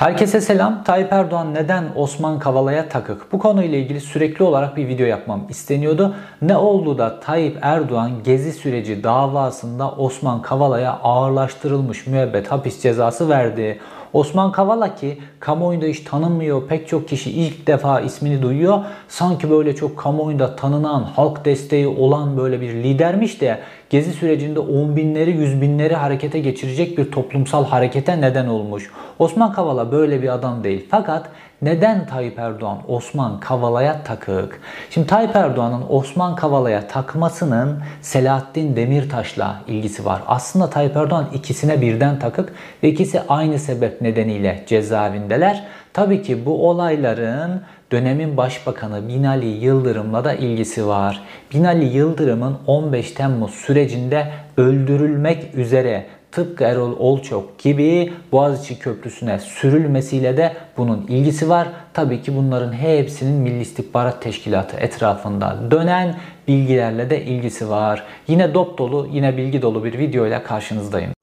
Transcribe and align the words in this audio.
Herkese 0.00 0.40
selam. 0.40 0.84
Tayyip 0.84 1.12
Erdoğan 1.12 1.54
neden 1.54 1.84
Osman 1.96 2.38
Kavala'ya 2.38 2.88
takık? 2.88 3.32
Bu 3.32 3.38
konuyla 3.38 3.78
ilgili 3.78 4.00
sürekli 4.00 4.44
olarak 4.44 4.76
bir 4.76 4.88
video 4.88 5.06
yapmam 5.06 5.46
isteniyordu. 5.48 6.14
Ne 6.42 6.56
oldu 6.56 6.98
da 6.98 7.20
Tayyip 7.20 7.58
Erdoğan 7.62 8.10
gezi 8.24 8.52
süreci 8.52 9.04
davasında 9.04 9.90
Osman 9.90 10.42
Kavala'ya 10.42 10.92
ağırlaştırılmış 10.92 12.06
müebbet 12.06 12.50
hapis 12.50 12.82
cezası 12.82 13.28
verdi? 13.28 13.80
Osman 14.12 14.52
Kavala 14.52 14.94
ki 14.94 15.18
kamuoyunda 15.40 15.86
hiç 15.86 16.00
tanınmıyor. 16.00 16.68
Pek 16.68 16.88
çok 16.88 17.08
kişi 17.08 17.30
ilk 17.30 17.66
defa 17.66 18.00
ismini 18.00 18.42
duyuyor. 18.42 18.78
Sanki 19.08 19.50
böyle 19.50 19.76
çok 19.76 19.96
kamuoyunda 19.96 20.56
tanınan, 20.56 21.02
halk 21.02 21.44
desteği 21.44 21.86
olan 21.86 22.36
böyle 22.36 22.60
bir 22.60 22.74
lidermiş 22.74 23.40
de 23.40 23.58
Gezi 23.90 24.12
sürecinde 24.12 24.60
on 24.60 24.96
binleri, 24.96 25.30
yüz 25.30 25.60
binleri 25.60 25.94
harekete 25.94 26.38
geçirecek 26.38 26.98
bir 26.98 27.10
toplumsal 27.12 27.64
harekete 27.64 28.20
neden 28.20 28.46
olmuş. 28.46 28.90
Osman 29.18 29.52
Kavala 29.52 29.92
böyle 29.92 30.22
bir 30.22 30.34
adam 30.34 30.64
değil. 30.64 30.86
Fakat 30.90 31.28
neden 31.62 32.06
Tayyip 32.06 32.38
Erdoğan 32.38 32.78
Osman 32.88 33.40
Kavala'ya 33.40 34.04
takık? 34.04 34.60
Şimdi 34.90 35.06
Tayyip 35.06 35.36
Erdoğan'ın 35.36 35.84
Osman 35.88 36.36
Kavala'ya 36.36 36.88
takmasının 36.88 37.78
Selahattin 38.00 38.76
Demirtaş'la 38.76 39.60
ilgisi 39.66 40.04
var. 40.04 40.22
Aslında 40.26 40.70
Tayyip 40.70 40.96
Erdoğan 40.96 41.28
ikisine 41.34 41.80
birden 41.80 42.18
takık 42.18 42.52
ve 42.82 42.88
ikisi 42.88 43.20
aynı 43.28 43.58
sebep 43.58 44.00
nedeniyle 44.00 44.64
cezaevindeler. 44.66 45.64
Tabii 45.92 46.22
ki 46.22 46.46
bu 46.46 46.68
olayların 46.68 47.62
dönemin 47.92 48.36
başbakanı 48.36 49.08
Binali 49.08 49.46
Yıldırım'la 49.46 50.24
da 50.24 50.34
ilgisi 50.34 50.86
var. 50.86 51.20
Binali 51.54 51.84
Yıldırım'ın 51.84 52.58
15 52.66 53.10
Temmuz 53.12 53.50
sürecinde 53.50 54.32
öldürülmek 54.56 55.54
üzere 55.54 56.06
tıpkı 56.32 56.64
Erol 56.64 56.96
Olçok 56.98 57.58
gibi 57.58 58.12
Boğaziçi 58.32 58.78
Köprüsü'ne 58.78 59.38
sürülmesiyle 59.38 60.36
de 60.36 60.56
bunun 60.76 61.06
ilgisi 61.06 61.48
var. 61.48 61.68
Tabii 61.92 62.22
ki 62.22 62.36
bunların 62.36 62.72
hepsinin 62.72 63.34
Milli 63.34 63.60
İstihbarat 63.60 64.22
Teşkilatı 64.22 64.76
etrafında 64.76 65.58
dönen 65.70 66.14
bilgilerle 66.48 67.10
de 67.10 67.24
ilgisi 67.24 67.70
var. 67.70 68.04
Yine 68.28 68.54
dop 68.54 68.78
dolu, 68.78 69.08
yine 69.12 69.36
bilgi 69.36 69.62
dolu 69.62 69.84
bir 69.84 69.98
video 69.98 70.26
ile 70.26 70.42
karşınızdayım. 70.42 71.19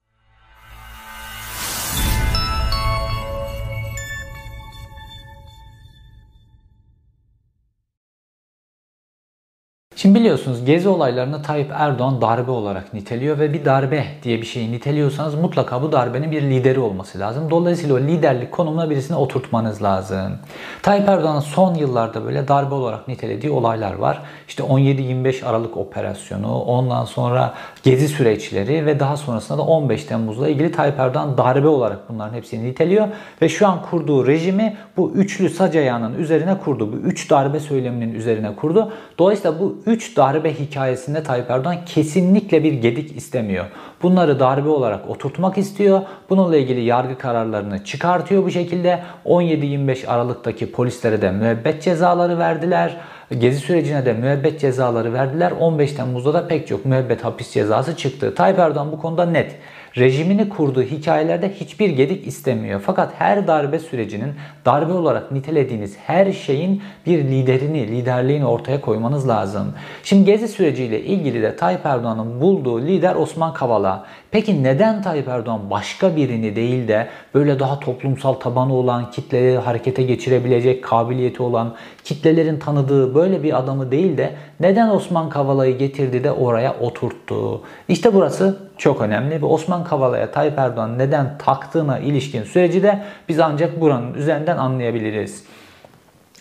Biliyorsunuz 10.20 10.66
gezi 10.66 10.90
olaylarını 10.90 11.42
Tayyip 11.42 11.72
Erdoğan 11.74 12.22
darbe 12.22 12.52
olarak 12.52 12.94
niteliyor 12.94 13.40
ve 13.40 13.54
bir 13.54 13.66
darbe 13.66 14.06
diye 14.24 14.42
bir 14.42 14.46
şeyi 14.46 14.72
niteliyorsanız 14.72 15.36
mutlaka 15.36 15.82
bu 15.82 15.92
darbenin 15.92 16.32
bir 16.32 16.42
lideri 16.42 16.80
olması 16.80 17.20
lazım. 17.20 17.50
Dolayısıyla 17.50 17.96
o 17.96 18.00
liderlik 18.00 18.52
konumuna 18.52 18.90
birisini 18.90 19.18
oturtmanız 19.18 19.84
lazım. 19.84 20.38
Tayyip 20.82 21.10
Erdoğan'ın 21.10 21.40
son 21.40 21.74
yıllarda 21.74 22.26
böyle 22.26 22.48
darbe 22.48 22.74
olarak 22.74 23.08
nitelediği 23.08 23.52
olaylar 23.52 23.94
var. 23.94 24.22
İşte 24.48 24.64
17-25 24.64 25.46
Aralık 25.46 25.78
operasyonu, 25.78 26.62
ondan 26.62 27.06
sonra 27.06 27.54
gezi 27.88 28.08
süreçleri 28.08 28.86
ve 28.86 29.00
daha 29.00 29.18
sonrasında 29.18 29.58
da 29.58 29.62
15 29.62 30.04
Temmuz'la 30.04 30.50
ilgili 30.50 30.72
Tayyip 30.72 31.00
Erdoğan 31.00 31.38
darbe 31.38 31.68
olarak 31.68 32.10
bunların 32.10 32.34
hepsini 32.34 32.64
niteliyor. 32.64 33.08
Ve 33.42 33.50
şu 33.50 33.68
an 33.68 33.82
kurduğu 33.82 34.28
rejimi 34.28 34.78
bu 34.98 35.12
üçlü 35.12 35.50
sac 35.50 35.76
ayağının 35.76 36.20
üzerine 36.20 36.58
kurdu. 36.58 36.94
Bu 36.94 36.96
üç 36.96 37.30
darbe 37.30 37.60
söyleminin 37.60 38.14
üzerine 38.14 38.56
kurdu. 38.56 38.94
Dolayısıyla 39.20 39.60
bu 39.60 39.78
3 39.86 40.18
darbe 40.18 40.54
hikayesinde 40.54 41.24
Tayyip 41.24 41.50
Erdoğan 41.52 41.86
kesinlikle 41.86 42.64
bir 42.64 42.74
gedik 42.74 43.18
istemiyor. 43.18 43.66
Bunları 44.04 44.40
darbe 44.40 44.70
olarak 44.70 45.10
oturtmak 45.10 45.58
istiyor. 45.58 46.02
Bununla 46.30 46.58
ilgili 46.58 46.82
yargı 46.82 47.18
kararlarını 47.18 47.84
çıkartıyor 47.84 48.44
bu 48.44 48.52
şekilde. 48.52 49.04
17-25 49.26 50.08
Aralık'taki 50.08 50.72
polislere 50.72 51.22
de 51.22 51.32
müebbet 51.32 51.84
cezaları 51.84 52.40
verdiler. 52.40 52.98
Gezi 53.32 53.60
sürecine 53.60 54.06
de 54.06 54.14
müebbet 54.14 54.60
cezaları 54.60 55.14
verdiler. 55.14 55.52
15 55.52 55.94
Temmuz'da 55.94 56.34
da 56.34 56.48
pek 56.48 56.68
çok 56.68 56.86
müebbet 56.86 57.24
hapis 57.24 57.52
cezası 57.52 57.98
çıktı. 57.98 58.36
Tayyip 58.36 58.60
Erdoğan 58.60 58.92
bu 58.92 59.00
konuda 59.00 59.26
net 59.26 59.56
rejimini 59.98 60.50
kurduğu 60.50 60.82
hikayelerde 60.84 61.54
hiçbir 61.54 61.90
gedik 61.90 62.28
istemiyor. 62.28 62.82
Fakat 62.86 63.14
her 63.18 63.48
darbe 63.48 63.80
sürecinin 63.80 64.34
darbe 64.66 64.94
olarak 64.94 65.32
nitelediğiniz 65.32 65.98
her 65.98 66.32
şeyin 66.32 66.82
bir 67.06 67.18
liderini, 67.24 67.88
liderliğini 67.88 68.46
ortaya 68.46 68.82
koymanız 68.82 69.28
lazım. 69.28 69.74
Şimdi 70.04 70.26
Gezi 70.26 70.48
süreciyle 70.48 71.04
ilgili 71.04 71.42
de 71.42 71.56
Tayyip 71.56 71.86
Erdoğan'ın 71.86 72.42
bulduğu 72.42 72.82
lider 72.82 73.16
Osman 73.16 73.54
Kavala. 73.54 74.06
Peki 74.32 74.64
neden 74.64 75.02
Tayyip 75.02 75.28
Erdoğan 75.28 75.70
başka 75.70 76.16
birini 76.16 76.56
değil 76.56 76.88
de 76.88 77.08
böyle 77.34 77.60
daha 77.60 77.80
toplumsal 77.80 78.34
tabanı 78.34 78.74
olan, 78.74 79.12
kitleleri 79.12 79.58
harekete 79.58 80.04
geçirebilecek 80.04 80.84
kabiliyeti 80.84 81.44
olan, 81.44 81.76
kitlelerin 82.04 82.60
tanıdığı 82.60 83.16
böyle 83.16 83.44
bir 83.44 83.58
adamı 83.58 83.92
değil 83.92 84.18
de 84.18 84.34
neden 84.60 84.90
Osman 84.90 85.30
Kavala'yı 85.30 85.78
getirdi 85.78 86.24
de 86.24 86.32
oraya 86.32 86.76
oturttu? 86.80 87.62
İşte 87.88 88.14
burası 88.14 88.67
çok 88.78 89.02
önemli 89.02 89.42
ve 89.42 89.46
Osman 89.46 89.84
Kavala'ya 89.84 90.32
Tayyip 90.32 90.58
Erdoğan 90.58 90.98
neden 90.98 91.38
taktığına 91.38 92.00
ilişkin 92.00 92.44
süreci 92.44 92.84
de 92.84 93.04
biz 93.30 93.40
ancak 93.40 93.82
buranın 93.82 94.14
üzerinden 94.14 94.58
anlayabiliriz. 94.58 95.44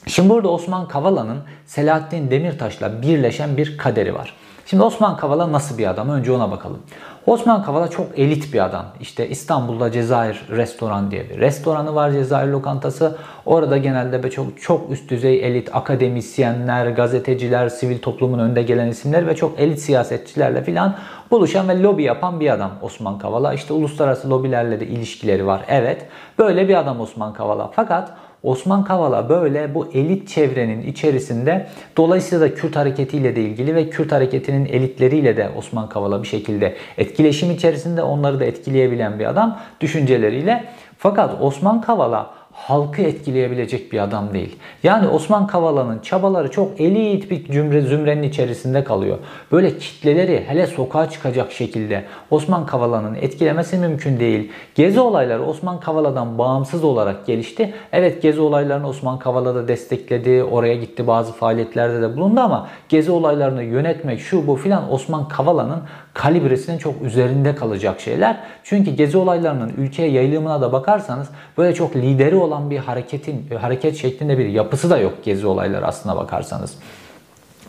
Şimdi 0.08 0.28
burada 0.28 0.48
Osman 0.48 0.88
Kavala'nın 0.88 1.38
Selahattin 1.64 2.30
Demirtaş'la 2.30 3.02
birleşen 3.02 3.56
bir 3.56 3.78
kaderi 3.78 4.14
var. 4.14 4.34
Şimdi 4.66 4.82
Osman 4.82 5.16
Kavala 5.16 5.52
nasıl 5.52 5.78
bir 5.78 5.86
adam? 5.86 6.08
Önce 6.08 6.32
ona 6.32 6.50
bakalım. 6.50 6.78
Osman 7.26 7.62
Kavala 7.62 7.88
çok 7.88 8.18
elit 8.18 8.54
bir 8.54 8.64
adam. 8.64 8.86
İşte 9.00 9.28
İstanbul'da 9.28 9.92
Cezayir 9.92 10.42
Restoran 10.50 11.10
diye 11.10 11.30
bir 11.30 11.38
restoranı 11.38 11.94
var, 11.94 12.10
Cezayir 12.10 12.48
lokantası. 12.48 13.16
Orada 13.46 13.76
genelde 13.76 14.30
çok 14.30 14.60
çok 14.60 14.90
üst 14.90 15.10
düzey 15.10 15.46
elit 15.46 15.74
akademisyenler, 15.74 16.86
gazeteciler, 16.86 17.68
sivil 17.68 17.98
toplumun 17.98 18.38
önde 18.38 18.62
gelen 18.62 18.88
isimler 18.88 19.26
ve 19.26 19.36
çok 19.36 19.60
elit 19.60 19.78
siyasetçilerle 19.78 20.62
filan 20.64 20.94
buluşan 21.30 21.68
ve 21.68 21.82
lobi 21.82 22.02
yapan 22.02 22.40
bir 22.40 22.50
adam 22.50 22.70
Osman 22.82 23.18
Kavala. 23.18 23.54
İşte 23.54 23.72
uluslararası 23.72 24.30
lobilerle 24.30 24.80
de 24.80 24.86
ilişkileri 24.86 25.46
var. 25.46 25.64
Evet, 25.68 26.06
böyle 26.38 26.68
bir 26.68 26.74
adam 26.74 27.00
Osman 27.00 27.32
Kavala. 27.32 27.70
Fakat 27.74 28.12
Osman 28.46 28.84
Kavala 28.84 29.28
böyle 29.28 29.74
bu 29.74 29.86
elit 29.94 30.28
çevrenin 30.28 30.82
içerisinde 30.82 31.66
dolayısıyla 31.96 32.44
da 32.44 32.54
Kürt 32.54 32.76
hareketiyle 32.76 33.36
de 33.36 33.42
ilgili 33.42 33.74
ve 33.74 33.90
Kürt 33.90 34.12
hareketinin 34.12 34.66
elitleriyle 34.66 35.36
de 35.36 35.50
Osman 35.56 35.88
Kavala 35.88 36.22
bir 36.22 36.28
şekilde 36.28 36.76
etkileşim 36.98 37.50
içerisinde 37.50 38.02
onları 38.02 38.40
da 38.40 38.44
etkileyebilen 38.44 39.18
bir 39.18 39.24
adam 39.24 39.58
düşünceleriyle. 39.80 40.64
Fakat 40.98 41.42
Osman 41.42 41.80
Kavala 41.80 42.34
halkı 42.56 43.02
etkileyebilecek 43.02 43.92
bir 43.92 43.98
adam 43.98 44.34
değil. 44.34 44.56
Yani 44.82 45.08
Osman 45.08 45.46
Kavala'nın 45.46 45.98
çabaları 45.98 46.50
çok 46.50 46.80
elit 46.80 47.30
bir 47.30 47.44
cümle 47.44 47.80
zümrenin 47.80 48.22
içerisinde 48.22 48.84
kalıyor. 48.84 49.18
Böyle 49.52 49.78
kitleleri 49.78 50.44
hele 50.46 50.66
sokağa 50.66 51.10
çıkacak 51.10 51.52
şekilde 51.52 52.04
Osman 52.30 52.66
Kavala'nın 52.66 53.14
etkilemesi 53.14 53.78
mümkün 53.78 54.20
değil. 54.20 54.52
Gezi 54.74 55.00
olayları 55.00 55.44
Osman 55.44 55.80
Kavala'dan 55.80 56.38
bağımsız 56.38 56.84
olarak 56.84 57.26
gelişti. 57.26 57.74
Evet 57.92 58.22
gezi 58.22 58.40
olaylarını 58.40 58.88
Osman 58.88 59.18
Kavala 59.18 59.54
da 59.54 59.68
destekledi. 59.68 60.44
Oraya 60.44 60.74
gitti 60.74 61.06
bazı 61.06 61.32
faaliyetlerde 61.32 62.02
de 62.02 62.16
bulundu 62.16 62.40
ama 62.40 62.68
gezi 62.88 63.10
olaylarını 63.10 63.62
yönetmek 63.62 64.20
şu 64.20 64.46
bu 64.46 64.56
filan 64.56 64.92
Osman 64.92 65.28
Kavala'nın 65.28 65.82
kalibresinin 66.16 66.78
çok 66.78 67.02
üzerinde 67.02 67.54
kalacak 67.54 68.00
şeyler. 68.00 68.36
Çünkü 68.64 68.90
gezi 68.90 69.16
olaylarının 69.16 69.72
ülkeye 69.76 70.10
yayılımına 70.10 70.60
da 70.60 70.72
bakarsanız 70.72 71.28
böyle 71.58 71.74
çok 71.74 71.96
lideri 71.96 72.36
olan 72.36 72.70
bir 72.70 72.78
hareketin 72.78 73.46
hareket 73.60 73.96
şeklinde 73.96 74.38
bir 74.38 74.46
yapısı 74.46 74.90
da 74.90 74.98
yok 74.98 75.14
gezi 75.24 75.46
olayları 75.46 75.86
aslına 75.86 76.16
bakarsanız. 76.16 76.78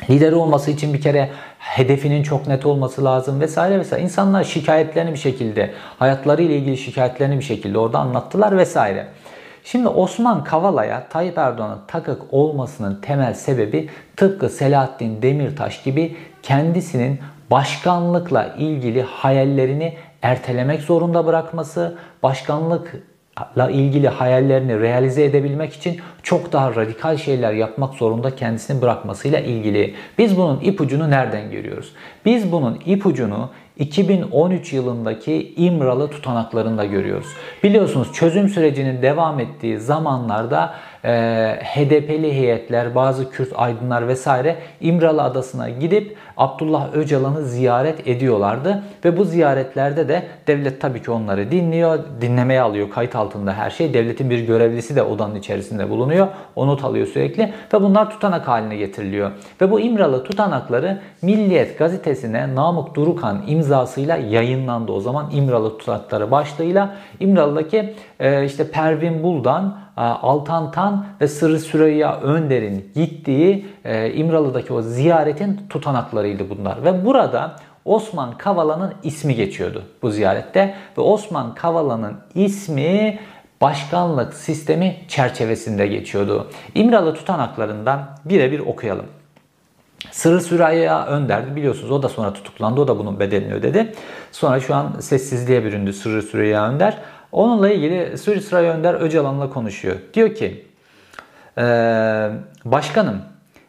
Lideri 0.09 0.35
olması 0.35 0.71
için 0.71 0.93
bir 0.93 1.01
kere 1.01 1.29
hedefinin 1.59 2.23
çok 2.23 2.47
net 2.47 2.65
olması 2.65 3.05
lazım 3.05 3.39
vesaire 3.39 3.79
vesaire. 3.79 4.03
İnsanlar 4.03 4.43
şikayetlerini 4.43 5.11
bir 5.11 5.17
şekilde, 5.17 5.73
hayatları 5.99 6.41
ile 6.41 6.57
ilgili 6.57 6.77
şikayetlerini 6.77 7.39
bir 7.39 7.43
şekilde 7.43 7.77
orada 7.77 7.99
anlattılar 7.99 8.57
vesaire. 8.57 9.07
Şimdi 9.63 9.87
Osman 9.87 10.43
Kavala'ya 10.43 11.07
Tayyip 11.09 11.37
Erdoğan'ın 11.37 11.79
takık 11.87 12.21
olmasının 12.33 13.01
temel 13.01 13.33
sebebi 13.33 13.89
tıpkı 14.17 14.49
Selahattin 14.49 15.21
Demirtaş 15.21 15.83
gibi 15.83 16.15
kendisinin 16.43 17.19
başkanlıkla 17.51 18.55
ilgili 18.57 19.01
hayallerini 19.01 19.93
ertelemek 20.21 20.81
zorunda 20.81 21.25
bırakması, 21.25 21.97
başkanlıkla 22.23 23.69
ilgili 23.69 24.07
hayallerini 24.07 24.79
realize 24.79 25.23
edebilmek 25.23 25.73
için 25.73 25.97
çok 26.23 26.53
daha 26.53 26.75
radikal 26.75 27.17
şeyler 27.17 27.53
yapmak 27.53 27.93
zorunda 27.93 28.35
kendisini 28.35 28.81
bırakmasıyla 28.81 29.39
ilgili. 29.39 29.95
Biz 30.17 30.37
bunun 30.37 30.59
ipucunu 30.59 31.09
nereden 31.09 31.51
görüyoruz? 31.51 31.93
Biz 32.25 32.51
bunun 32.51 32.79
ipucunu 32.85 33.49
2013 33.77 34.73
yılındaki 34.73 35.53
İmralı 35.57 36.07
tutanaklarında 36.09 36.85
görüyoruz. 36.85 37.27
Biliyorsunuz 37.63 38.13
çözüm 38.13 38.49
sürecinin 38.49 39.01
devam 39.01 39.39
ettiği 39.39 39.77
zamanlarda 39.77 40.73
e, 41.07 41.11
HDP'li 41.63 42.33
heyetler, 42.33 42.95
bazı 42.95 43.29
Kürt 43.29 43.51
aydınlar 43.55 44.07
vesaire 44.07 44.55
İmralı 44.81 45.23
Adası'na 45.23 45.69
gidip 45.69 46.17
Abdullah 46.37 46.93
Öcalan'ı 46.93 47.43
ziyaret 47.43 48.07
ediyorlardı. 48.07 48.83
Ve 49.05 49.17
bu 49.17 49.23
ziyaretlerde 49.23 50.07
de 50.07 50.23
devlet 50.47 50.81
tabii 50.81 51.01
ki 51.01 51.11
onları 51.11 51.51
dinliyor, 51.51 51.99
dinlemeye 52.21 52.61
alıyor 52.61 52.89
kayıt 52.89 53.15
altında 53.15 53.53
her 53.53 53.69
şey. 53.69 53.93
Devletin 53.93 54.29
bir 54.29 54.39
görevlisi 54.39 54.95
de 54.95 55.03
odanın 55.03 55.35
içerisinde 55.35 55.89
bulunuyor. 55.89 56.27
O 56.55 56.67
not 56.67 56.83
alıyor 56.83 57.07
sürekli 57.07 57.53
ve 57.73 57.81
bunlar 57.81 58.09
tutanak 58.09 58.47
haline 58.47 58.75
getiriliyor. 58.75 59.31
Ve 59.61 59.71
bu 59.71 59.79
İmralı 59.79 60.23
tutanakları 60.23 60.99
Milliyet 61.21 61.79
gazetesine 61.79 62.55
Namık 62.55 62.95
Durukan 62.95 63.43
imzasıyla 63.47 64.17
yayınlandı. 64.17 64.91
O 64.91 64.99
zaman 64.99 65.29
İmralı 65.31 65.77
tutanakları 65.77 66.31
başlığıyla 66.31 66.95
İmralı'daki 67.19 67.95
e, 68.19 68.45
işte 68.45 68.71
Pervin 68.71 69.23
Buldan, 69.23 69.86
e, 69.97 70.01
Altan 70.01 70.71
Tan 70.71 71.05
ve 71.21 71.27
Sırrı 71.27 71.59
Süreyya 71.59 72.21
Önder'in 72.21 72.91
gittiği 72.95 73.65
e, 73.85 74.13
İmralı'daki 74.13 74.73
o 74.73 74.81
ziyaretin 74.81 75.59
tutanaklarıydı 75.69 76.49
bunlar. 76.49 76.83
Ve 76.83 77.05
burada 77.05 77.55
Osman 77.85 78.37
Kavala'nın 78.37 78.93
ismi 79.03 79.35
geçiyordu 79.35 79.83
bu 80.01 80.09
ziyarette 80.09 80.75
ve 80.97 81.01
Osman 81.01 81.55
Kavala'nın 81.55 82.17
ismi 82.35 83.19
başkanlık 83.61 84.33
sistemi 84.33 84.95
çerçevesinde 85.07 85.87
geçiyordu. 85.87 86.47
İmralı 86.75 87.13
tutanaklarından 87.13 88.09
birebir 88.25 88.59
okuyalım. 88.59 89.05
Sırrı 90.11 90.41
Süreyya 90.41 91.05
Önder 91.05 91.55
biliyorsunuz 91.55 91.91
o 91.91 92.03
da 92.03 92.09
sonra 92.09 92.33
tutuklandı. 92.33 92.81
O 92.81 92.87
da 92.87 92.99
bunun 92.99 93.19
bedelini 93.19 93.53
ödedi. 93.53 93.93
Sonra 94.31 94.59
şu 94.59 94.75
an 94.75 94.99
sessizliğe 94.99 95.63
büründü 95.63 95.93
Sırrı 95.93 96.21
Süreyya 96.21 96.69
Önder. 96.69 96.97
Onunla 97.31 97.69
ilgili 97.69 98.17
Sırrı 98.17 98.41
Süreyya 98.41 98.73
Önder 98.73 98.93
Öcalan'la 98.93 99.49
konuşuyor. 99.49 99.95
Diyor 100.13 100.35
ki 100.35 100.67
ee, 101.57 102.29
başkanım 102.65 103.21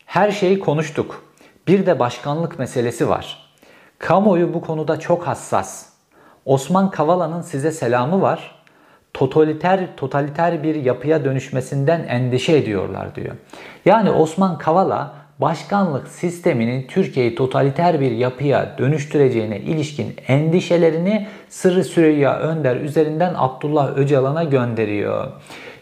her 0.07 0.31
şeyi 0.31 0.61
konuştuk. 0.61 1.23
Bir 1.69 1.87
de 1.87 1.99
başkanlık 1.99 2.59
meselesi 2.59 3.09
var. 3.09 3.51
Kamuoyu 3.99 4.55
bu 4.55 4.61
konuda 4.61 5.01
çok 5.01 5.27
hassas. 5.27 5.87
Osman 6.45 6.91
Kavala'nın 6.91 7.43
size 7.43 7.73
selamı 7.73 8.23
var. 8.23 8.59
Totaliter 9.15 9.97
totaliter 9.97 10.63
bir 10.63 10.75
yapıya 10.75 11.25
dönüşmesinden 11.25 12.05
endişe 12.09 12.57
ediyorlar 12.57 13.15
diyor. 13.15 13.37
Yani 13.85 14.11
Osman 14.11 14.59
Kavala 14.59 15.15
başkanlık 15.41 16.09
sisteminin 16.09 16.87
Türkiye'yi 16.87 17.35
totaliter 17.35 18.01
bir 18.01 18.11
yapıya 18.11 18.79
dönüştüreceğine 18.79 19.61
ilişkin 19.61 20.15
endişelerini 20.29 21.27
Sırrı 21.49 21.85
Süreyya 21.85 22.39
Önder 22.39 22.77
üzerinden 22.77 23.35
Abdullah 23.37 23.97
Öcalan'a 23.97 24.45
gönderiyor. 24.45 25.33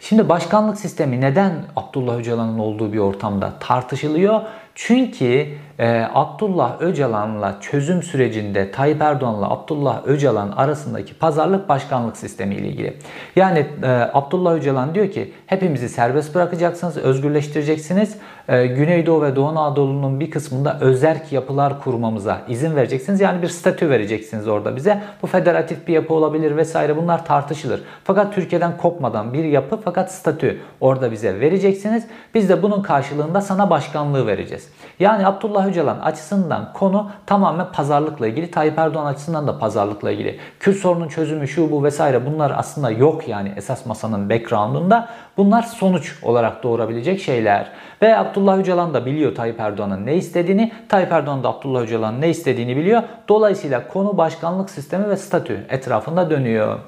Şimdi 0.01 0.29
başkanlık 0.29 0.79
sistemi 0.79 1.21
neden 1.21 1.65
Abdullah 1.77 2.19
Öcalan'ın 2.19 2.59
olduğu 2.59 2.93
bir 2.93 2.99
ortamda 2.99 3.53
tartışılıyor? 3.61 4.41
Çünkü 4.79 5.47
e, 5.79 6.07
Abdullah 6.15 6.81
Öcalan'la 6.81 7.61
çözüm 7.61 8.03
sürecinde 8.03 8.71
Tayyip 8.71 9.03
Erdoğan'la 9.03 9.51
Abdullah 9.51 10.07
Öcalan 10.07 10.53
arasındaki 10.57 11.15
pazarlık 11.15 11.69
başkanlık 11.69 12.17
sistemi 12.17 12.55
ile 12.55 12.69
ilgili. 12.69 12.97
Yani 13.37 13.67
e, 13.83 13.87
Abdullah 13.89 14.55
Öcalan 14.55 14.95
diyor 14.95 15.11
ki 15.11 15.33
hepimizi 15.47 15.89
serbest 15.89 16.35
bırakacaksınız, 16.35 16.97
özgürleştireceksiniz. 16.97 18.17
E, 18.49 18.67
Güneydoğu 18.67 19.23
ve 19.23 19.37
Doğu 19.37 19.47
Anadolu'nun 19.47 20.21
bir 20.21 20.31
kısmında 20.31 20.81
özerk 20.81 21.33
yapılar 21.33 21.81
kurmamıza 21.81 22.43
izin 22.49 22.77
vereceksiniz. 22.77 23.21
Yani 23.21 23.43
bir 23.43 23.49
statü 23.49 23.91
vereceksiniz 23.91 24.49
orada 24.49 24.77
bize. 24.77 25.03
Bu 25.23 25.27
federatif 25.27 25.89
bir 25.89 25.93
yapı 25.93 26.15
olabilir 26.15 26.57
vesaire 26.57 26.97
bunlar 26.97 27.27
tartışılır. 27.27 27.83
Fakat 28.05 28.35
Türkiye'den 28.35 28.77
kopmadan 28.77 29.33
bir 29.33 29.45
yapı 29.45 29.81
fakat 29.85 30.13
statü 30.13 30.61
orada 30.81 31.13
bize 31.13 31.41
vereceksiniz. 31.41 32.07
Biz 32.35 32.49
de 32.49 32.63
bunun 32.63 32.83
karşılığında 32.83 33.41
sana 33.41 33.71
başkanlığı 33.71 34.27
vereceğiz. 34.27 34.66
Yani 35.01 35.27
Abdullah 35.27 35.67
Öcalan 35.67 35.99
açısından 36.01 36.73
konu 36.73 37.11
tamamen 37.27 37.67
pazarlıkla 37.73 38.27
ilgili. 38.27 38.51
Tayyip 38.51 38.79
Erdoğan 38.79 39.07
açısından 39.07 39.47
da 39.47 39.59
pazarlıkla 39.59 40.11
ilgili. 40.11 40.39
Kürt 40.61 40.77
sorunun 40.77 41.09
çözümü 41.09 41.49
şu 41.49 41.71
bu 41.71 41.85
vesaire 41.85 42.27
bunlar 42.27 42.53
aslında 42.57 42.91
yok 42.91 43.29
yani 43.29 43.53
esas 43.57 43.87
masanın 43.87 44.31
background'unda. 44.31 45.09
Bunlar 45.37 45.63
sonuç 45.63 46.19
olarak 46.23 46.63
doğurabilecek 46.63 47.21
şeyler. 47.21 47.71
Ve 48.03 48.19
Abdullah 48.19 48.59
Öcalan 48.59 48.95
da 48.95 49.07
biliyor 49.07 49.35
Tayyip 49.35 49.61
Erdoğan'ın 49.61 50.07
ne 50.07 50.15
istediğini. 50.15 50.73
Tayyip 50.89 51.13
Erdoğan 51.13 51.45
da 51.45 51.49
Abdullah 51.49 51.81
Öcalan'ın 51.81 52.21
ne 52.21 52.29
istediğini 52.29 52.77
biliyor. 52.77 53.03
Dolayısıyla 53.29 53.89
konu 53.89 54.19
başkanlık 54.19 54.71
sistemi 54.71 55.09
ve 55.09 55.17
statü 55.17 55.67
etrafında 55.69 56.31
dönüyor. 56.31 56.79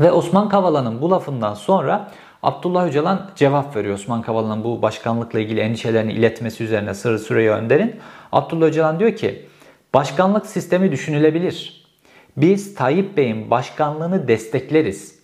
Ve 0.00 0.12
Osman 0.12 0.48
Kavala'nın 0.48 1.00
bu 1.02 1.10
lafından 1.10 1.54
sonra 1.54 2.08
Abdullah 2.46 2.86
Öcalan 2.86 3.30
cevap 3.36 3.76
veriyor 3.76 3.94
Osman 3.94 4.22
Kavala'nın 4.22 4.64
bu 4.64 4.82
başkanlıkla 4.82 5.40
ilgili 5.40 5.60
endişelerini 5.60 6.12
iletmesi 6.12 6.64
üzerine 6.64 6.94
Sırrı 6.94 7.18
Süreyya 7.18 7.56
Önder'in. 7.56 7.96
Abdullah 8.32 8.66
Öcalan 8.66 9.00
diyor 9.00 9.16
ki 9.16 9.46
başkanlık 9.94 10.46
sistemi 10.46 10.92
düşünülebilir. 10.92 11.86
Biz 12.36 12.74
Tayyip 12.74 13.16
Bey'in 13.16 13.50
başkanlığını 13.50 14.28
destekleriz. 14.28 15.18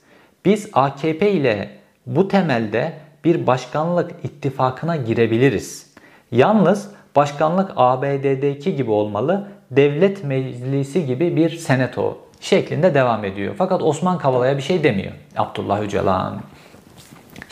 Biz 0.45 0.71
AKP 0.73 1.31
ile 1.31 1.71
bu 2.07 2.29
temelde 2.29 2.93
bir 3.25 3.47
başkanlık 3.47 4.11
ittifakına 4.25 4.97
girebiliriz. 4.97 5.95
Yalnız 6.33 6.91
başkanlık 7.17 7.71
ABD'deki 7.77 8.77
gibi 8.77 8.91
olmalı, 8.91 9.49
devlet 9.71 10.25
meclisi 10.25 11.07
gibi 11.07 11.37
bir 11.37 11.51
senato 11.51 12.19
şeklinde 12.41 12.95
devam 12.95 13.25
ediyor. 13.25 13.55
Fakat 13.59 13.83
Osman 13.83 14.19
Kavala'ya 14.19 14.57
bir 14.57 14.63
şey 14.63 14.85
demiyor 14.85 15.13
Abdullah 15.37 15.81
Öcalan. 15.81 16.43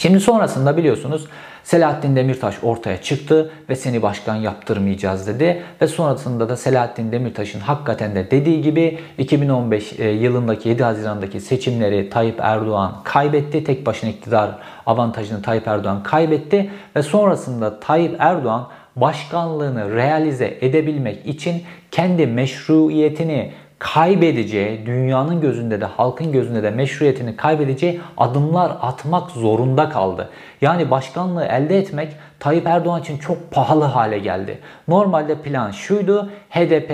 Şimdi 0.02 0.20
sonrasında 0.20 0.76
biliyorsunuz 0.76 1.26
Selahattin 1.64 2.16
Demirtaş 2.16 2.54
ortaya 2.62 3.02
çıktı 3.02 3.50
ve 3.68 3.76
seni 3.76 4.02
başkan 4.02 4.36
yaptırmayacağız 4.36 5.26
dedi. 5.26 5.62
Ve 5.80 5.86
sonrasında 5.86 6.48
da 6.48 6.56
Selahattin 6.56 7.12
Demirtaş'ın 7.12 7.60
hakikaten 7.60 8.14
de 8.14 8.30
dediği 8.30 8.62
gibi 8.62 8.98
2015 9.18 10.00
e, 10.00 10.08
yılındaki 10.08 10.68
7 10.68 10.84
Haziran'daki 10.84 11.40
seçimleri 11.40 12.10
Tayyip 12.10 12.40
Erdoğan 12.40 12.94
kaybetti. 13.04 13.64
Tek 13.64 13.86
başına 13.86 14.10
iktidar 14.10 14.50
avantajını 14.86 15.42
Tayyip 15.42 15.68
Erdoğan 15.68 16.02
kaybetti. 16.02 16.70
Ve 16.96 17.02
sonrasında 17.02 17.80
Tayyip 17.80 18.16
Erdoğan 18.18 18.68
başkanlığını 18.96 19.94
realize 19.94 20.58
edebilmek 20.60 21.26
için 21.26 21.62
kendi 21.90 22.26
meşruiyetini 22.26 23.52
kaybedeceği, 23.80 24.86
dünyanın 24.86 25.40
gözünde 25.40 25.80
de 25.80 25.84
halkın 25.84 26.32
gözünde 26.32 26.62
de 26.62 26.70
meşruiyetini 26.70 27.36
kaybedeceği 27.36 28.00
adımlar 28.16 28.72
atmak 28.80 29.30
zorunda 29.30 29.88
kaldı. 29.88 30.30
Yani 30.60 30.90
başkanlığı 30.90 31.44
elde 31.44 31.78
etmek 31.78 32.12
Tayyip 32.40 32.66
Erdoğan 32.66 33.00
için 33.00 33.18
çok 33.18 33.50
pahalı 33.50 33.84
hale 33.84 34.18
geldi. 34.18 34.58
Normalde 34.88 35.34
plan 35.34 35.70
şuydu. 35.70 36.30
HDP 36.50 36.90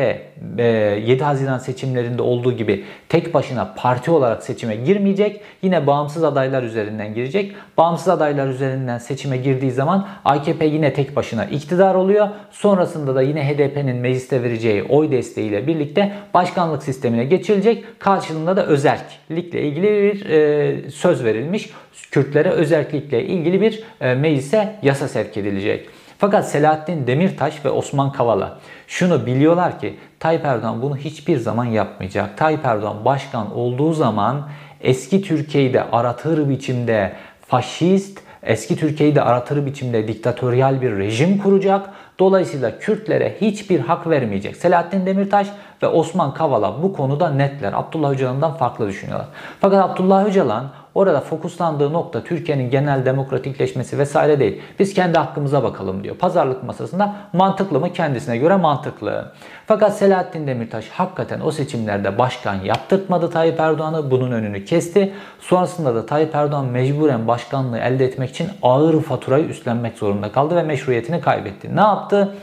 7 0.59 0.63
e, 0.63 1.19
Haziran 1.25 1.59
seçimlerinde 1.59 2.23
olduğu 2.23 2.53
gibi 2.53 2.85
tek 3.09 3.35
başına 3.35 3.75
parti 3.77 4.11
olarak 4.11 4.43
seçime 4.43 4.77
girmeyecek. 4.77 5.41
Yine 5.63 5.87
bağımsız 5.87 6.25
adaylar 6.25 6.63
üzerinden 6.63 7.15
girecek. 7.15 7.55
Bağımsız 7.79 8.09
adaylar 8.09 8.49
üzerinden 8.49 8.99
seçime 8.99 9.37
girdiği 9.37 9.71
zaman 9.71 10.09
AKP 10.25 10.65
yine 10.65 10.93
tek 10.93 11.17
başına 11.17 11.45
iktidar 11.45 11.95
oluyor. 11.95 12.29
Sonrasında 12.51 13.15
da 13.15 13.23
yine 13.23 13.49
HDP'nin 13.49 13.97
mecliste 13.97 14.43
vereceği 14.43 14.83
oy 14.83 15.11
desteğiyle 15.11 15.67
birlikte 15.67 16.13
başkanlık 16.35 16.83
sistemine 16.83 17.25
geçilecek. 17.25 18.01
Karşılığında 18.01 18.57
da 18.57 18.67
özerklikle 18.67 19.63
ilgili 19.63 19.87
bir 19.87 20.31
e, 20.31 20.91
söz 20.91 21.25
verilmiş. 21.25 21.71
Kürtlere 22.11 22.51
özerklikle 22.51 23.25
ilgili 23.25 23.61
bir 23.61 23.83
e, 24.01 24.15
meclise 24.15 24.79
yasa 24.83 25.09
sevk 25.09 25.37
edilecek. 25.37 25.89
Fakat 26.19 26.51
Selahattin 26.51 27.07
Demirtaş 27.07 27.65
ve 27.65 27.71
Osman 27.71 28.13
Kavala 28.13 28.59
şunu 28.87 29.27
biliyorlar 29.27 29.81
ki 29.81 29.97
Tayyip 30.21 30.45
Erdoğan 30.45 30.83
bunu 30.83 30.97
hiçbir 30.97 31.37
zaman 31.37 31.65
yapmayacak. 31.65 32.39
Tayyip 32.39 32.65
Erdoğan 32.65 33.05
başkan 33.05 33.55
olduğu 33.55 33.93
zaman 33.93 34.49
eski 34.81 35.23
Türkiye'yi 35.23 35.75
de 35.75 35.83
aratır 35.83 36.49
biçimde 36.49 37.13
faşist, 37.47 38.19
eski 38.43 38.77
Türkiye'yi 38.77 39.15
de 39.15 39.23
aratır 39.23 39.67
biçimde 39.67 40.09
diktatöryal 40.09 40.81
bir 40.81 40.99
rejim 40.99 41.39
kuracak. 41.39 41.91
Dolayısıyla 42.19 42.79
Kürtlere 42.79 43.37
hiçbir 43.41 43.81
hak 43.81 44.07
vermeyecek. 44.07 44.57
Selahattin 44.57 45.07
Demirtaş 45.07 45.49
ve 45.83 45.87
Osman 45.87 46.35
Kavala 46.35 46.83
bu 46.83 46.93
konuda 46.93 47.31
netler. 47.31 47.73
Abdullah 47.73 48.11
Öcalan'dan 48.11 48.55
farklı 48.55 48.89
düşünüyorlar. 48.89 49.29
Fakat 49.61 49.91
Abdullah 49.91 50.27
Öcalan 50.27 50.73
Orada 50.97 51.21
fokuslandığı 51.21 51.93
nokta 51.93 52.25
Türkiye'nin 52.25 52.71
genel 52.71 53.05
demokratikleşmesi 53.05 53.99
vesaire 53.99 54.41
değil. 54.41 54.63
Biz 54.79 54.95
kendi 54.95 55.19
hakkımıza 55.19 55.63
bakalım 55.63 56.05
diyor. 56.05 56.17
Pazarlık 56.17 56.63
masasında 56.63 57.15
mantıklı 57.33 57.81
mı? 57.81 57.93
Kendisine 57.93 58.37
göre 58.37 58.57
mantıklı. 58.57 59.33
Fakat 59.67 59.97
Selahattin 59.97 60.47
Demirtaş 60.47 60.89
hakikaten 60.89 61.41
o 61.41 61.51
seçimlerde 61.51 62.19
başkan 62.19 62.55
yaptırtmadı 62.55 63.31
Tayyip 63.31 63.61
Erdoğan'ı. 63.61 64.11
Bunun 64.11 64.33
önünü 64.33 64.65
kesti. 64.65 65.13
Sonrasında 65.41 65.95
da 65.95 66.07
Tayyip 66.07 66.35
Erdoğan 66.35 66.67
mecburen 66.67 67.29
başkanlığı 67.29 67.79
elde 67.79 68.05
etmek 68.05 68.31
için 68.31 68.49
ağır 68.63 69.03
faturayı 69.03 69.45
üstlenmek 69.45 69.99
zorunda 69.99 70.33
kaldı 70.33 70.57
ve 70.57 70.63
meşruiyetini 70.63 71.21
kaybetti. 71.21 71.77
Ne 71.77 71.81
yaptı? 71.81 72.35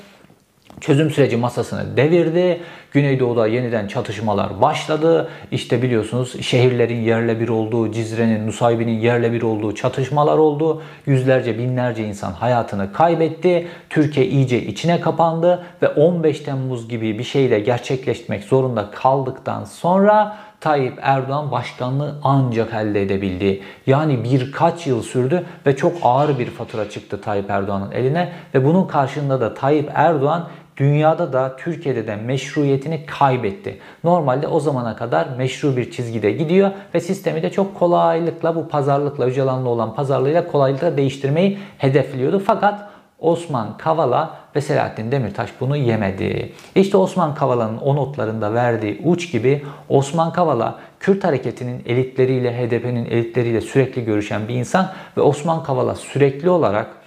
Çözüm 0.82 1.12
süreci 1.12 1.38
masasını 1.38 1.98
devirdi. 1.98 2.62
Güneydoğu'da 2.92 3.48
yeniden 3.48 3.88
çatışmalar 3.88 4.62
başladı. 4.62 5.30
İşte 5.52 5.82
biliyorsunuz 5.82 6.42
şehirlerin 6.42 7.02
yerle 7.02 7.40
bir 7.40 7.50
olduğu, 7.50 7.92
Cizre'nin, 7.92 8.48
Nusaybin'in 8.48 9.00
yerle 9.00 9.32
bir 9.32 9.42
olduğu 9.42 9.76
çatışmalar 9.76 10.38
oldu. 10.38 10.82
Yüzlerce, 11.06 11.58
binlerce 11.58 12.08
insan 12.08 12.32
hayatını 12.32 12.94
kaybetti. 12.94 13.68
Türkiye 13.90 14.28
iyice 14.28 14.62
içine 14.62 15.02
kapandı 15.02 15.66
ve 15.82 15.88
15 15.88 16.40
Temmuz 16.40 16.90
gibi 16.90 17.20
bir 17.20 17.24
şeyle 17.24 17.60
gerçekleşmek 17.60 18.44
zorunda 18.44 18.92
kaldıktan 18.92 19.64
sonra 19.66 20.38
Tayyip 20.64 21.00
Erdoğan 21.02 21.52
başkanlığı 21.52 22.16
ancak 22.24 22.74
elde 22.74 23.02
edebildi. 23.02 23.62
Yani 23.88 24.24
birkaç 24.24 24.88
yıl 24.88 25.02
sürdü 25.02 25.46
ve 25.66 25.76
çok 25.76 25.94
ağır 26.02 26.40
bir 26.40 26.46
fatura 26.46 26.90
çıktı 26.90 27.22
Tayyip 27.22 27.50
Erdoğan'ın 27.50 27.92
eline 27.92 28.32
ve 28.54 28.66
bunun 28.66 28.88
karşılığında 28.88 29.42
da 29.42 29.54
Tayyip 29.54 29.92
Erdoğan 29.94 30.48
dünyada 30.78 31.34
da 31.34 31.56
Türkiye'de 31.56 32.08
de 32.08 32.16
meşruiyetini 32.16 33.06
kaybetti. 33.06 33.78
Normalde 34.04 34.48
o 34.48 34.60
zamana 34.60 34.96
kadar 34.96 35.28
meşru 35.38 35.78
bir 35.78 35.92
çizgide 35.92 36.32
gidiyor 36.32 36.72
ve 36.94 37.00
sistemi 37.00 37.44
de 37.44 37.52
çok 37.52 37.76
kolaylıkla 37.76 38.56
bu 38.56 38.68
pazarlıkla 38.68 39.26
Öcalan'la 39.26 39.70
olan 39.70 39.96
pazarlığıyla 39.96 40.48
kolaylıkla 40.48 40.98
değiştirmeyi 40.98 41.58
hedefliyordu. 41.78 42.40
Fakat 42.40 42.94
Osman 43.20 43.78
Kavala 43.78 44.38
ve 44.56 44.62
Selahattin 44.62 45.12
Demirtaş 45.12 45.50
bunu 45.60 45.78
yemedi. 45.78 46.52
İşte 46.76 46.98
Osman 46.98 47.36
Kavala'nın 47.36 47.78
o 47.78 47.96
notlarında 47.96 48.54
verdiği 48.54 49.02
uç 49.04 49.32
gibi 49.32 49.66
Osman 49.90 50.34
Kavala 50.34 50.80
Kürt 51.00 51.24
hareketinin 51.24 51.84
elitleriyle, 51.86 52.58
HDP'nin 52.58 53.06
elitleriyle 53.06 53.62
sürekli 53.62 54.06
görüşen 54.06 54.48
bir 54.48 54.56
insan 54.56 54.92
ve 55.18 55.22
Osman 55.22 55.64
Kavala 55.64 55.96
sürekli 55.96 56.50
olarak 56.50 57.03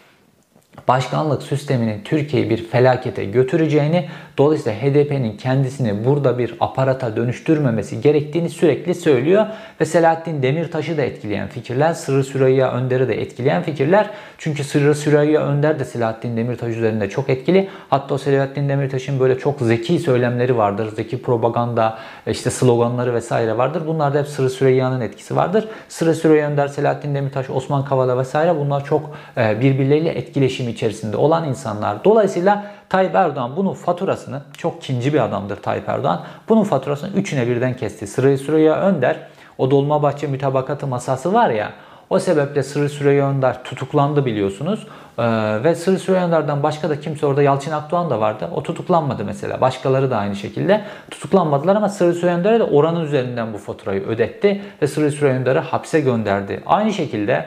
başkanlık 0.88 1.42
sisteminin 1.42 2.02
Türkiye'yi 2.04 2.50
bir 2.50 2.64
felakete 2.68 3.24
götüreceğini, 3.24 4.08
dolayısıyla 4.38 4.78
HDP'nin 4.78 5.36
kendisini 5.36 6.04
burada 6.04 6.38
bir 6.38 6.54
aparata 6.60 7.16
dönüştürmemesi 7.16 8.00
gerektiğini 8.00 8.50
sürekli 8.50 8.94
söylüyor. 8.94 9.46
Ve 9.80 9.84
Selahattin 9.84 10.42
Demirtaş'ı 10.42 10.96
da 10.96 11.02
etkileyen 11.02 11.48
fikirler, 11.48 11.92
Sırrı 11.92 12.24
Süreyya 12.24 12.72
Önder'i 12.72 13.08
de 13.08 13.20
etkileyen 13.20 13.62
fikirler. 13.62 14.10
Çünkü 14.38 14.64
Sırrı 14.64 14.94
Süreyya 14.94 15.42
Önder 15.42 15.78
de 15.78 15.84
Selahattin 15.84 16.36
Demirtaş 16.36 16.76
üzerinde 16.76 17.10
çok 17.10 17.30
etkili. 17.30 17.68
Hatta 17.90 18.14
o 18.14 18.18
Selahattin 18.18 18.68
Demirtaş'ın 18.68 19.20
böyle 19.20 19.38
çok 19.38 19.60
zeki 19.60 19.98
söylemleri 19.98 20.56
vardır. 20.56 20.92
Zeki 20.96 21.22
propaganda, 21.22 21.98
işte 22.26 22.50
sloganları 22.50 23.14
vesaire 23.14 23.58
vardır. 23.58 23.82
Bunlar 23.86 24.14
da 24.14 24.18
hep 24.18 24.26
Sırrı 24.26 24.50
Süreyya'nın 24.50 25.00
etkisi 25.00 25.36
vardır. 25.36 25.68
Sırrı 25.88 26.14
Süreyya 26.14 26.50
Önder, 26.50 26.68
Selahattin 26.68 27.14
Demirtaş, 27.14 27.50
Osman 27.50 27.84
Kavala 27.84 28.18
vesaire 28.18 28.56
bunlar 28.56 28.84
çok 28.84 29.10
e, 29.36 29.60
birbirleriyle 29.60 30.10
etkileşim 30.10 30.68
içerisinde 30.76 31.16
olan 31.16 31.45
insanlar. 31.45 32.04
Dolayısıyla 32.04 32.64
Tayyip 32.88 33.14
Erdoğan 33.14 33.56
bunun 33.56 33.75
faturasını, 33.75 34.40
çok 34.59 34.83
kinci 34.83 35.14
bir 35.14 35.25
adamdır 35.25 35.56
Tayyip 35.56 35.88
Erdoğan, 35.88 36.21
bunun 36.49 36.64
faturasını 36.64 37.11
üçüne 37.11 37.47
birden 37.49 37.76
kesti. 37.76 38.06
Sırayı 38.06 38.38
Süreyya 38.38 38.76
Önder, 38.80 39.16
o 39.59 39.71
Dolmabahçe 39.71 40.26
mütabakatı 40.26 40.87
masası 40.87 41.33
var 41.33 41.50
ya, 41.50 41.73
o 42.11 42.18
sebeple 42.18 42.62
Sırrı 42.62 42.88
Süreyya 42.88 43.28
Önder 43.28 43.64
tutuklandı 43.64 44.25
biliyorsunuz. 44.25 44.87
Ee, 45.18 45.25
ve 45.64 45.75
Sırrı 45.75 45.99
Süreyya 45.99 46.26
Önder'den 46.26 46.62
başka 46.62 46.90
da 46.90 47.00
kimse 47.00 47.26
orada 47.26 47.42
Yalçın 47.42 47.73
Akdoğan 47.73 48.11
da 48.11 48.21
vardı. 48.21 48.49
O 48.54 48.62
tutuklanmadı 48.62 49.25
mesela. 49.25 49.61
Başkaları 49.61 50.11
da 50.11 50.16
aynı 50.16 50.37
şekilde 50.37 50.85
tutuklanmadılar 51.11 51.76
ama 51.76 51.88
Sırrı 51.88 52.14
Süreyya 52.14 52.38
Önder'e 52.38 52.59
de 52.59 52.64
oranın 52.64 53.04
üzerinden 53.04 53.52
bu 53.52 53.59
faturayı 53.59 54.06
ödetti 54.06 54.62
ve 54.83 54.87
Sırrı 54.87 55.11
Süreyya 55.11 55.37
Önder'i 55.37 55.59
hapse 55.59 56.00
gönderdi. 56.00 56.62
Aynı 56.66 56.92
şekilde 56.92 57.47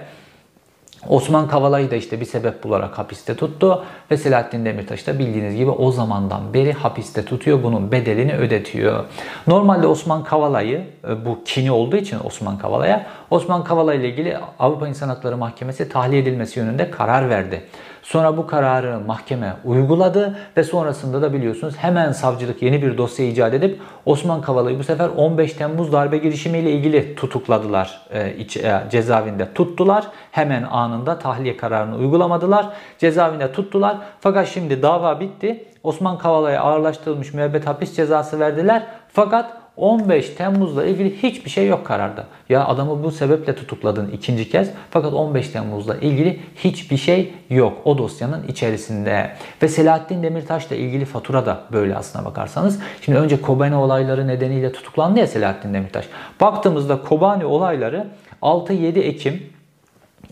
Osman 1.07 1.47
Kavala'yı 1.47 1.91
da 1.91 1.95
işte 1.95 2.19
bir 2.19 2.25
sebep 2.25 2.63
bularak 2.63 2.97
hapiste 2.97 3.35
tuttu 3.35 3.85
ve 4.11 4.17
Selahattin 4.17 4.65
Demirtaş 4.65 5.07
da 5.07 5.19
bildiğiniz 5.19 5.55
gibi 5.55 5.69
o 5.69 5.91
zamandan 5.91 6.53
beri 6.53 6.73
hapiste 6.73 7.25
tutuyor. 7.25 7.63
Bunun 7.63 7.91
bedelini 7.91 8.33
ödetiyor. 8.33 9.03
Normalde 9.47 9.87
Osman 9.87 10.23
Kavala'yı 10.23 10.83
e, 11.07 11.25
bu 11.25 11.43
kini 11.45 11.71
olduğu 11.71 11.97
için 11.97 12.17
Osman 12.23 12.57
Kavala'ya 12.57 13.05
Osman 13.29 13.63
Kavala 13.63 13.93
ile 13.93 14.09
ilgili 14.09 14.37
Avrupa 14.59 14.87
İnsan 14.87 15.09
Hakları 15.09 15.37
Mahkemesi 15.37 15.89
tahliye 15.89 16.21
edilmesi 16.21 16.59
yönünde 16.59 16.91
karar 16.91 17.29
verdi. 17.29 17.61
Sonra 18.09 18.37
bu 18.37 18.47
kararı 18.47 18.99
mahkeme 18.99 19.53
uyguladı 19.65 20.39
ve 20.57 20.63
sonrasında 20.63 21.21
da 21.21 21.33
biliyorsunuz 21.33 21.75
hemen 21.77 22.11
savcılık 22.11 22.61
yeni 22.61 22.81
bir 22.81 22.97
dosya 22.97 23.25
icat 23.25 23.53
edip 23.53 23.79
Osman 24.05 24.41
Kavala'yı 24.41 24.79
bu 24.79 24.83
sefer 24.83 25.09
15 25.17 25.53
Temmuz 25.53 25.93
darbe 25.93 26.17
girişimiyle 26.17 26.71
ilgili 26.71 27.15
tutukladılar. 27.15 28.01
E, 28.11 28.35
iç, 28.35 28.57
e, 28.57 28.83
cezaevinde 28.91 29.53
tuttular. 29.53 30.07
Hemen 30.31 30.63
anında 30.63 31.19
tahliye 31.19 31.57
kararını 31.57 31.97
uygulamadılar. 31.97 32.69
Cezaevinde 32.97 33.51
tuttular. 33.51 33.97
Fakat 34.19 34.47
şimdi 34.47 34.81
dava 34.81 35.19
bitti. 35.19 35.65
Osman 35.83 36.17
Kavala'ya 36.17 36.61
ağırlaştırılmış 36.61 37.33
müebbet 37.33 37.67
hapis 37.67 37.95
cezası 37.95 38.39
verdiler. 38.39 38.83
Fakat 39.13 39.58
15 39.79 40.29
Temmuz'la 40.29 40.85
ilgili 40.85 41.23
hiçbir 41.23 41.49
şey 41.49 41.67
yok 41.67 41.85
kararda. 41.85 42.25
Ya 42.49 42.65
adamı 42.65 43.03
bu 43.03 43.11
sebeple 43.11 43.55
tutukladın 43.55 44.11
ikinci 44.11 44.49
kez 44.49 44.71
fakat 44.91 45.13
15 45.13 45.49
Temmuz'la 45.49 45.95
ilgili 45.95 46.39
hiçbir 46.55 46.97
şey 46.97 47.33
yok 47.49 47.77
o 47.85 47.97
dosyanın 47.97 48.47
içerisinde. 48.47 49.31
Ve 49.63 49.67
Selahattin 49.67 50.23
Demirtaş'la 50.23 50.75
ilgili 50.75 51.05
fatura 51.05 51.45
da 51.45 51.61
böyle 51.71 51.95
aslına 51.95 52.25
bakarsanız. 52.25 52.79
Şimdi 53.01 53.17
önce 53.17 53.41
Kobani 53.41 53.75
olayları 53.75 54.27
nedeniyle 54.27 54.71
tutuklandı 54.71 55.19
ya 55.19 55.27
Selahattin 55.27 55.73
Demirtaş. 55.73 56.05
Baktığımızda 56.41 57.01
Kobani 57.01 57.45
olayları 57.45 58.07
6-7 58.41 58.99
Ekim 58.99 59.43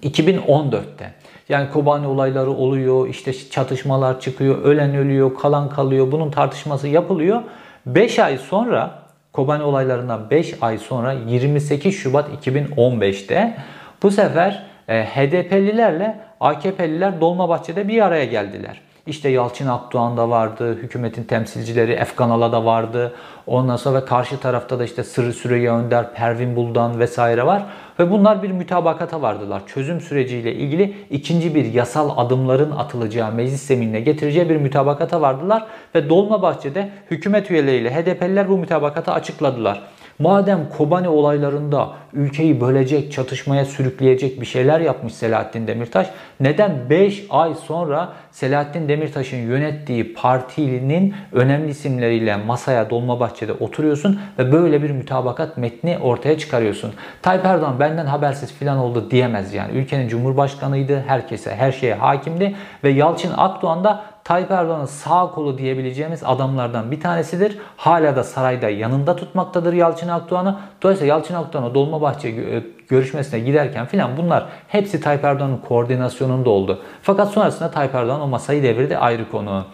2014'te. 0.04 1.13
Yani 1.50 1.72
Kobani 1.72 2.08
olayları 2.08 2.51
oluyor, 2.51 3.08
işte 3.08 3.34
çatışmalar 3.50 4.20
çıkıyor, 4.20 4.63
ölen 4.63 4.96
ölüyor, 4.96 5.36
kalan 5.36 5.70
kalıyor. 5.70 6.12
Bunun 6.12 6.32
tartışması 6.32 6.88
yapılıyor. 6.88 7.42
5 7.86 8.20
ay 8.20 8.38
sonra 8.38 9.06
Kobani 9.38 9.63
olaylarından 9.63 10.29
5 10.29 10.53
ay 10.62 10.77
sonra 10.77 11.13
28 11.13 11.96
Şubat 11.96 12.46
2015'te 12.46 13.58
bu 14.03 14.12
sefer 14.12 14.63
e, 14.88 15.03
HDP'lilerle 15.03 16.20
AKP'liler 16.39 17.22
Dolmabahçe'de 17.22 17.88
bir 17.88 18.06
araya 18.06 18.25
geldiler. 18.25 18.82
İşte 19.07 19.29
Yalçın 19.29 19.67
Akdoğan 19.67 20.17
da 20.17 20.29
vardı, 20.29 20.75
hükümetin 20.75 21.23
temsilcileri 21.23 21.91
Efkanala 21.91 22.51
da 22.51 22.65
vardı. 22.65 23.13
Ondan 23.47 23.75
sonra 23.75 24.01
ve 24.01 24.05
karşı 24.05 24.39
tarafta 24.39 24.79
da 24.79 24.83
işte 24.83 25.03
Sırrı 25.03 25.33
Süreyya 25.33 25.77
Önder, 25.77 26.13
Pervin 26.13 26.55
Buldan 26.55 26.99
vesaire 26.99 27.45
var. 27.45 27.65
Ve 27.99 28.11
bunlar 28.11 28.43
bir 28.43 28.51
mütabakata 28.51 29.21
vardılar. 29.21 29.61
Çözüm 29.67 30.01
süreciyle 30.01 30.53
ilgili 30.55 30.95
ikinci 31.09 31.55
bir 31.55 31.65
yasal 31.65 32.25
adımların 32.25 32.71
atılacağı, 32.71 33.31
meclis 33.31 33.61
zeminine 33.61 33.99
getireceği 33.99 34.49
bir 34.49 34.57
mütabakata 34.57 35.21
vardılar. 35.21 35.67
Ve 35.95 36.09
Dolmabahçe'de 36.09 36.89
hükümet 37.11 37.51
üyeleriyle 37.51 37.95
HDP'liler 37.95 38.49
bu 38.49 38.57
mütabakatı 38.57 39.11
açıkladılar. 39.11 39.81
Madem 40.19 40.69
Kobani 40.77 41.09
olaylarında 41.09 41.89
ülkeyi 42.13 42.62
bölecek, 42.62 43.12
çatışmaya 43.12 43.65
sürükleyecek 43.65 44.41
bir 44.41 44.45
şeyler 44.45 44.79
yapmış 44.79 45.13
Selahattin 45.13 45.67
Demirtaş, 45.67 46.07
neden 46.39 46.89
5 46.89 47.25
ay 47.29 47.53
sonra 47.55 48.13
Selahattin 48.31 48.89
Demirtaş'ın 48.89 49.38
yönettiği 49.38 50.13
partinin 50.13 51.15
önemli 51.31 51.69
isimleriyle 51.69 52.36
masaya 52.36 52.89
Dolmabahçe'de 52.89 53.53
oturuyorsun 53.53 54.19
ve 54.39 54.51
böyle 54.51 54.83
bir 54.83 54.91
mütabakat 54.91 55.57
metni 55.57 55.97
ortaya 56.01 56.38
çıkarıyorsun? 56.38 56.93
Tayyip 57.21 57.45
Erdoğan 57.45 57.79
benden 57.79 58.05
habersiz 58.05 58.53
filan 58.53 58.77
oldu 58.77 59.12
diyemez 59.12 59.53
yani. 59.53 59.77
Ülkenin 59.77 60.07
cumhurbaşkanıydı, 60.07 61.03
herkese, 61.07 61.55
her 61.55 61.71
şeye 61.71 61.95
hakimdi 61.95 62.55
ve 62.83 62.89
Yalçın 62.89 63.33
Akdoğan 63.38 63.83
da 63.83 64.03
Tayyip 64.27 64.51
Erdoğan'ın 64.51 64.86
sağ 64.86 65.31
kolu 65.31 65.57
diyebileceğimiz 65.57 66.24
adamlardan 66.24 66.91
bir 66.91 67.01
tanesidir. 67.01 67.57
Hala 67.77 68.15
da 68.15 68.24
sarayda 68.24 68.69
yanında 68.69 69.15
tutmaktadır 69.15 69.74
Yalçın 69.74 70.07
Akdoğan'ı. 70.07 70.60
Dolayısıyla 70.81 71.15
Yalçın 71.15 71.36
Akdoğan'a 71.36 71.75
Dolmabahçe 71.75 72.29
e, 72.29 72.63
görüşmesine 72.88 73.39
giderken 73.39 73.86
filan 73.86 74.17
bunlar 74.17 74.46
hepsi 74.67 75.01
Tayyip 75.01 75.24
Erdoğan'ın 75.24 75.57
koordinasyonunda 75.57 76.50
oldu. 76.50 76.81
Fakat 77.01 77.31
sonrasında 77.31 77.72
Tayyip 77.72 77.96
Erdoğan 77.96 78.22
o 78.22 78.27
masayı 78.27 78.63
devirdi 78.63 78.98
ayrı 78.98 79.31
konu. 79.31 79.65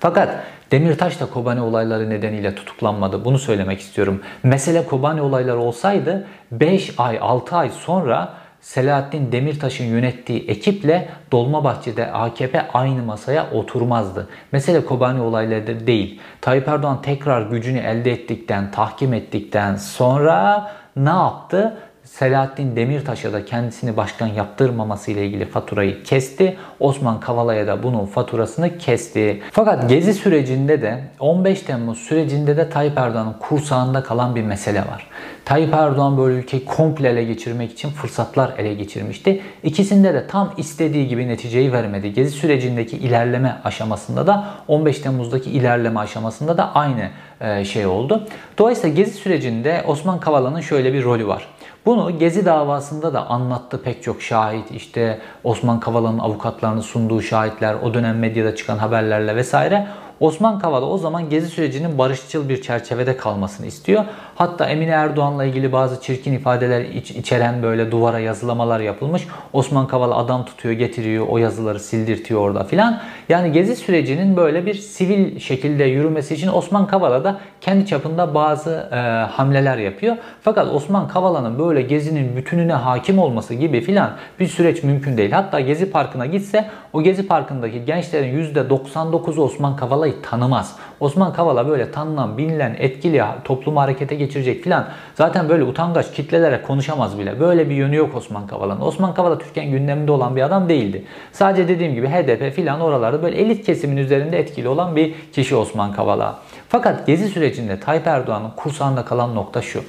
Fakat 0.00 0.28
Demirtaş 0.70 1.20
da 1.20 1.26
Kobani 1.26 1.60
olayları 1.60 2.10
nedeniyle 2.10 2.54
tutuklanmadı. 2.54 3.24
Bunu 3.24 3.38
söylemek 3.38 3.80
istiyorum. 3.80 4.20
Mesele 4.42 4.84
Kobani 4.86 5.22
olayları 5.22 5.58
olsaydı 5.58 6.26
5 6.52 6.94
ay 6.98 7.18
6 7.20 7.56
ay 7.56 7.70
sonra 7.70 8.43
Selahattin 8.64 9.32
Demirtaş'ın 9.32 9.84
yönettiği 9.84 10.44
ekiple 10.48 11.08
Dolmabahçe'de 11.32 12.12
AKP 12.12 12.68
aynı 12.72 13.02
masaya 13.02 13.50
oturmazdı. 13.50 14.28
Mesele 14.52 14.84
Kobani 14.84 15.20
olayları 15.20 15.86
değil. 15.86 16.20
Tayyip 16.40 16.68
Erdoğan 16.68 17.02
tekrar 17.02 17.50
gücünü 17.50 17.78
elde 17.78 18.12
ettikten, 18.12 18.70
tahkim 18.70 19.14
ettikten 19.14 19.76
sonra 19.76 20.70
ne 20.96 21.08
yaptı? 21.08 21.76
Selahattin 22.04 22.76
Demirtaş'a 22.76 23.32
da 23.32 23.44
kendisini 23.44 23.96
başkan 23.96 24.26
yaptırmaması 24.26 25.10
ile 25.10 25.26
ilgili 25.26 25.44
faturayı 25.44 26.02
kesti. 26.02 26.56
Osman 26.80 27.20
Kavala'ya 27.20 27.66
da 27.66 27.82
bunun 27.82 28.06
faturasını 28.06 28.78
kesti. 28.78 29.42
Fakat 29.52 29.88
gezi 29.88 30.14
sürecinde 30.14 30.82
de 30.82 31.04
15 31.20 31.60
Temmuz 31.60 31.98
sürecinde 31.98 32.56
de 32.56 32.70
Tayyip 32.70 32.98
Erdoğan'ın 32.98 33.36
kursağında 33.40 34.02
kalan 34.02 34.34
bir 34.34 34.42
mesele 34.42 34.78
var. 34.78 35.06
Tayyip 35.44 35.74
Erdoğan 35.74 36.18
böyle 36.18 36.38
ülkeyi 36.38 36.64
komple 36.64 37.08
ele 37.08 37.24
geçirmek 37.24 37.72
için 37.72 37.90
fırsatlar 37.90 38.52
ele 38.58 38.74
geçirmişti. 38.74 39.42
İkisinde 39.62 40.14
de 40.14 40.26
tam 40.26 40.54
istediği 40.56 41.08
gibi 41.08 41.28
neticeyi 41.28 41.72
vermedi. 41.72 42.12
Gezi 42.12 42.30
sürecindeki 42.30 42.96
ilerleme 42.96 43.56
aşamasında 43.64 44.26
da 44.26 44.44
15 44.68 44.98
Temmuz'daki 44.98 45.50
ilerleme 45.50 46.00
aşamasında 46.00 46.58
da 46.58 46.74
aynı 46.74 47.08
e, 47.40 47.64
şey 47.64 47.86
oldu. 47.86 48.26
Dolayısıyla 48.58 48.96
Gezi 48.96 49.12
sürecinde 49.12 49.84
Osman 49.86 50.20
Kavala'nın 50.20 50.60
şöyle 50.60 50.92
bir 50.92 51.04
rolü 51.04 51.26
var. 51.26 51.48
Bunu 51.86 52.18
Gezi 52.18 52.44
davasında 52.44 53.14
da 53.14 53.26
anlattı 53.26 53.82
pek 53.82 54.02
çok 54.02 54.22
şahit. 54.22 54.70
İşte 54.70 55.20
Osman 55.44 55.80
Kavala'nın 55.80 56.18
avukatlarını 56.18 56.82
sunduğu 56.82 57.22
şahitler, 57.22 57.74
o 57.74 57.94
dönem 57.94 58.18
medyada 58.18 58.56
çıkan 58.56 58.78
haberlerle 58.78 59.36
vesaire. 59.36 59.86
Osman 60.20 60.58
Kavala 60.58 60.86
o 60.86 60.98
zaman 60.98 61.30
gezi 61.30 61.48
sürecinin 61.48 61.98
barışçıl 61.98 62.48
bir 62.48 62.62
çerçevede 62.62 63.16
kalmasını 63.16 63.66
istiyor. 63.66 64.04
Hatta 64.34 64.66
Emine 64.66 64.90
Erdoğan'la 64.90 65.44
ilgili 65.44 65.72
bazı 65.72 66.00
çirkin 66.00 66.32
ifadeler 66.32 66.80
iç, 66.80 67.10
içeren 67.10 67.62
böyle 67.62 67.90
duvara 67.90 68.18
yazılamalar 68.18 68.80
yapılmış. 68.80 69.26
Osman 69.52 69.86
Kavala 69.86 70.16
adam 70.16 70.44
tutuyor, 70.44 70.74
getiriyor, 70.74 71.26
o 71.28 71.38
yazıları 71.38 71.80
sildirtiyor 71.80 72.40
orada 72.40 72.64
filan. 72.64 73.00
Yani 73.28 73.52
gezi 73.52 73.76
sürecinin 73.76 74.36
böyle 74.36 74.66
bir 74.66 74.74
sivil 74.74 75.38
şekilde 75.38 75.84
yürümesi 75.84 76.34
için 76.34 76.48
Osman 76.48 76.86
Kavala 76.86 77.24
da 77.24 77.40
kendi 77.60 77.86
çapında 77.86 78.34
bazı 78.34 78.88
e, 78.92 78.96
hamleler 79.32 79.78
yapıyor. 79.78 80.16
Fakat 80.42 80.74
Osman 80.74 81.08
Kavala'nın 81.08 81.58
böyle 81.58 81.82
gezinin 81.82 82.36
bütününe 82.36 82.72
hakim 82.72 83.18
olması 83.18 83.54
gibi 83.54 83.80
filan 83.80 84.10
bir 84.40 84.46
süreç 84.46 84.82
mümkün 84.82 85.16
değil. 85.16 85.32
Hatta 85.32 85.60
Gezi 85.60 85.90
Parkı'na 85.90 86.26
gitse 86.26 86.70
o 86.92 87.02
Gezi 87.02 87.26
Parkı'ndaki 87.26 87.84
gençlerin 87.84 88.54
%99'u 88.54 89.42
Osman 89.42 89.76
Kavala'yı 90.04 90.22
tanımaz. 90.22 90.76
Osman 91.00 91.32
Kavala 91.32 91.68
böyle 91.68 91.90
tanınan, 91.90 92.38
bilinen, 92.38 92.76
etkili 92.78 93.24
toplumu 93.44 93.80
harekete 93.80 94.14
geçirecek 94.14 94.64
filan. 94.64 94.88
Zaten 95.14 95.48
böyle 95.48 95.64
utangaç 95.64 96.12
kitlelere 96.12 96.62
konuşamaz 96.62 97.18
bile. 97.18 97.40
Böyle 97.40 97.70
bir 97.70 97.74
yönü 97.74 97.96
yok 97.96 98.14
Osman 98.16 98.46
Kavala'nın. 98.46 98.80
Osman 98.80 99.14
Kavala 99.14 99.38
Türkiye'nin 99.38 99.72
gündeminde 99.72 100.12
olan 100.12 100.36
bir 100.36 100.42
adam 100.42 100.68
değildi. 100.68 101.04
Sadece 101.32 101.68
dediğim 101.68 101.94
gibi 101.94 102.08
HDP 102.08 102.54
filan 102.54 102.80
oralarda 102.80 103.22
böyle 103.22 103.36
elit 103.36 103.66
kesimin 103.66 103.96
üzerinde 103.96 104.38
etkili 104.38 104.68
olan 104.68 104.96
bir 104.96 105.14
kişi 105.32 105.56
Osman 105.56 105.92
Kavala. 105.92 106.38
Fakat 106.68 107.06
Gezi 107.06 107.28
sürecinde 107.28 107.80
Tayyip 107.80 108.06
Erdoğan'ın 108.06 108.50
kursağında 108.56 109.04
kalan 109.04 109.34
nokta 109.34 109.62
şu. 109.62 109.82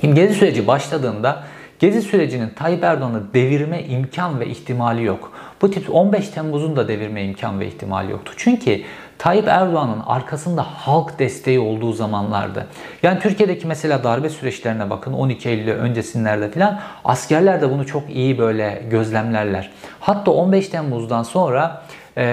Şimdi 0.00 0.14
Gezi 0.14 0.34
süreci 0.34 0.66
başladığında 0.66 1.44
Gezi 1.78 2.02
sürecinin 2.02 2.48
Tayyip 2.48 2.84
Erdoğan'ı 2.84 3.34
devirme 3.34 3.82
imkan 3.82 4.40
ve 4.40 4.46
ihtimali 4.46 5.04
yok. 5.04 5.32
Bu 5.62 5.70
tip 5.70 5.94
15 5.94 6.28
Temmuz'un 6.28 6.76
da 6.76 6.88
devirme 6.88 7.24
imkan 7.24 7.60
ve 7.60 7.66
ihtimali 7.66 8.10
yoktu. 8.10 8.32
Çünkü 8.36 8.80
Tayyip 9.18 9.48
Erdoğan'ın 9.48 10.00
arkasında 10.06 10.62
halk 10.62 11.18
desteği 11.18 11.60
olduğu 11.60 11.92
zamanlarda. 11.92 12.66
Yani 13.02 13.18
Türkiye'deki 13.18 13.66
mesela 13.66 14.04
darbe 14.04 14.28
süreçlerine 14.28 14.90
bakın 14.90 15.12
12 15.12 15.48
Eylül 15.48 15.70
öncesinde 15.70 16.50
filan 16.50 16.80
askerler 17.04 17.60
de 17.60 17.70
bunu 17.70 17.86
çok 17.86 18.10
iyi 18.10 18.38
böyle 18.38 18.82
gözlemlerler. 18.90 19.70
Hatta 20.00 20.30
15 20.30 20.68
Temmuz'dan 20.68 21.22
sonra 21.22 21.82
e, 22.16 22.24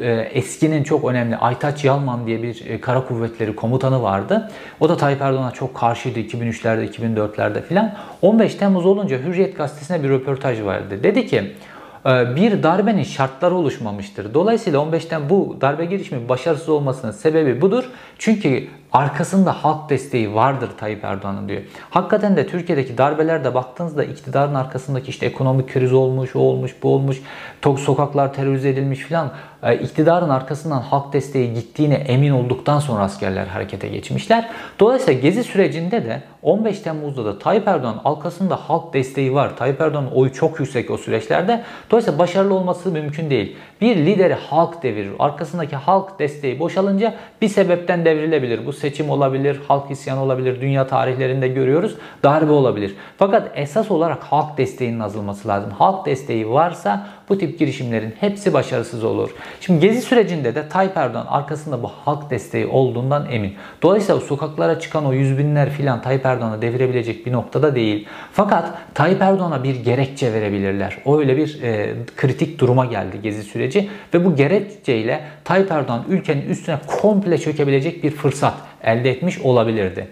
e, 0.00 0.10
eskinin 0.32 0.82
çok 0.82 1.04
önemli 1.04 1.36
Aytaç 1.36 1.84
Yalman 1.84 2.26
diye 2.26 2.42
bir 2.42 2.66
e, 2.66 2.80
kara 2.80 3.04
kuvvetleri 3.04 3.56
komutanı 3.56 4.02
vardı. 4.02 4.50
O 4.80 4.88
da 4.88 4.96
Tayyip 4.96 5.22
Erdoğan'a 5.22 5.50
çok 5.50 5.74
karşıydı 5.74 6.20
2003'lerde 6.20 6.90
2004'lerde 6.90 7.62
filan. 7.62 7.94
15 8.22 8.54
Temmuz 8.54 8.86
olunca 8.86 9.18
Hürriyet 9.18 9.56
gazetesine 9.56 10.02
bir 10.02 10.08
röportaj 10.08 10.62
vardı. 10.62 11.02
Dedi 11.02 11.26
ki 11.26 11.52
bir 12.06 12.62
darbenin 12.62 13.02
şartları 13.02 13.54
oluşmamıştır. 13.54 14.34
Dolayısıyla 14.34 14.80
15'ten 14.80 15.30
bu 15.30 15.56
darbe 15.60 15.84
girişimi 15.84 16.28
başarısız 16.28 16.68
olmasının 16.68 17.12
sebebi 17.12 17.60
budur. 17.60 17.84
Çünkü 18.18 18.68
arkasında 18.92 19.52
halk 19.52 19.90
desteği 19.90 20.34
vardır 20.34 20.70
Tayyip 20.78 21.04
Erdoğan'ın 21.04 21.48
diyor. 21.48 21.62
Hakikaten 21.90 22.36
de 22.36 22.46
Türkiye'deki 22.46 22.98
darbelerde 22.98 23.54
baktığınızda 23.54 24.04
iktidarın 24.04 24.54
arkasındaki 24.54 25.10
işte 25.10 25.26
ekonomik 25.26 25.72
kriz 25.72 25.92
olmuş, 25.92 26.36
o 26.36 26.38
olmuş, 26.38 26.74
bu 26.82 26.94
olmuş, 26.94 27.22
tok 27.62 27.80
sokaklar 27.80 28.34
terörize 28.34 28.68
edilmiş 28.68 28.98
filan. 28.98 29.32
E, 29.62 29.74
iktidarın 29.74 30.28
arkasından 30.28 30.80
halk 30.80 31.12
desteği 31.12 31.54
gittiğine 31.54 31.94
emin 31.94 32.30
olduktan 32.30 32.78
sonra 32.78 33.02
askerler 33.02 33.46
harekete 33.46 33.88
geçmişler. 33.88 34.48
Dolayısıyla 34.80 35.20
Gezi 35.20 35.44
sürecinde 35.44 36.04
de 36.04 36.22
15 36.42 36.80
Temmuz'da 36.80 37.24
da 37.24 37.38
Tayyip 37.38 37.68
Erdoğan 37.68 38.00
arkasında 38.04 38.56
halk 38.56 38.94
desteği 38.94 39.34
var. 39.34 39.56
Tayyip 39.56 39.80
Erdoğan'ın 39.80 40.10
oyu 40.10 40.32
çok 40.32 40.60
yüksek 40.60 40.90
o 40.90 40.98
süreçlerde. 40.98 41.62
Dolayısıyla 41.90 42.18
başarılı 42.18 42.54
olması 42.54 42.90
mümkün 42.90 43.30
değil. 43.30 43.56
Bir 43.80 43.96
lideri 43.96 44.34
halk 44.34 44.82
devirir. 44.82 45.12
Arkasındaki 45.18 45.76
halk 45.76 46.18
desteği 46.18 46.58
boşalınca 46.58 47.14
bir 47.42 47.48
sebepten 47.48 48.04
devrilebilir. 48.04 48.66
Bu 48.66 48.72
seçim 48.72 49.10
olabilir, 49.10 49.60
halk 49.68 49.90
isyanı 49.90 50.22
olabilir, 50.22 50.60
dünya 50.60 50.86
tarihlerinde 50.86 51.48
görüyoruz. 51.48 51.94
Darbe 52.22 52.52
olabilir. 52.52 52.96
Fakat 53.18 53.50
esas 53.54 53.90
olarak 53.90 54.22
halk 54.22 54.58
desteğinin 54.58 55.00
azalması 55.00 55.48
lazım. 55.48 55.70
Halk 55.70 56.06
desteği 56.06 56.50
varsa 56.50 57.06
bu 57.28 57.38
tip 57.38 57.58
girişimlerin 57.58 58.14
hepsi 58.20 58.52
başarısız 58.52 59.04
olur. 59.04 59.30
Şimdi 59.60 59.80
gezi 59.80 60.02
sürecinde 60.02 60.54
de 60.54 60.68
Tayyip 60.68 60.96
Erdoğan 60.96 61.26
arkasında 61.26 61.82
bu 61.82 61.88
halk 61.88 62.30
desteği 62.30 62.66
olduğundan 62.66 63.26
emin. 63.30 63.54
Dolayısıyla 63.82 64.20
sokaklara 64.20 64.80
çıkan 64.80 65.06
o 65.06 65.12
yüz 65.12 65.38
binler 65.38 65.70
filan 65.70 66.02
Tayyip 66.02 66.26
Erdoğan'ı 66.26 66.62
devirebilecek 66.62 67.26
bir 67.26 67.32
noktada 67.32 67.74
değil. 67.74 68.08
Fakat 68.32 68.72
Tayyip 68.94 69.22
Erdoğan'a 69.22 69.64
bir 69.64 69.76
gerekçe 69.76 70.32
verebilirler. 70.32 70.98
O 71.04 71.18
öyle 71.18 71.36
bir 71.36 71.62
e, 71.62 71.94
kritik 72.16 72.58
duruma 72.58 72.84
geldi 72.84 73.16
gezi 73.22 73.42
süreci 73.42 73.88
ve 74.14 74.24
bu 74.24 74.36
gerekçeyle 74.36 75.24
Tayyip 75.44 75.70
Erdoğan 75.70 76.04
ülkenin 76.08 76.48
üstüne 76.48 76.78
komple 76.86 77.38
çökebilecek 77.38 78.04
bir 78.04 78.10
fırsat 78.10 78.54
elde 78.82 79.10
etmiş 79.10 79.38
olabilirdi. 79.38 80.08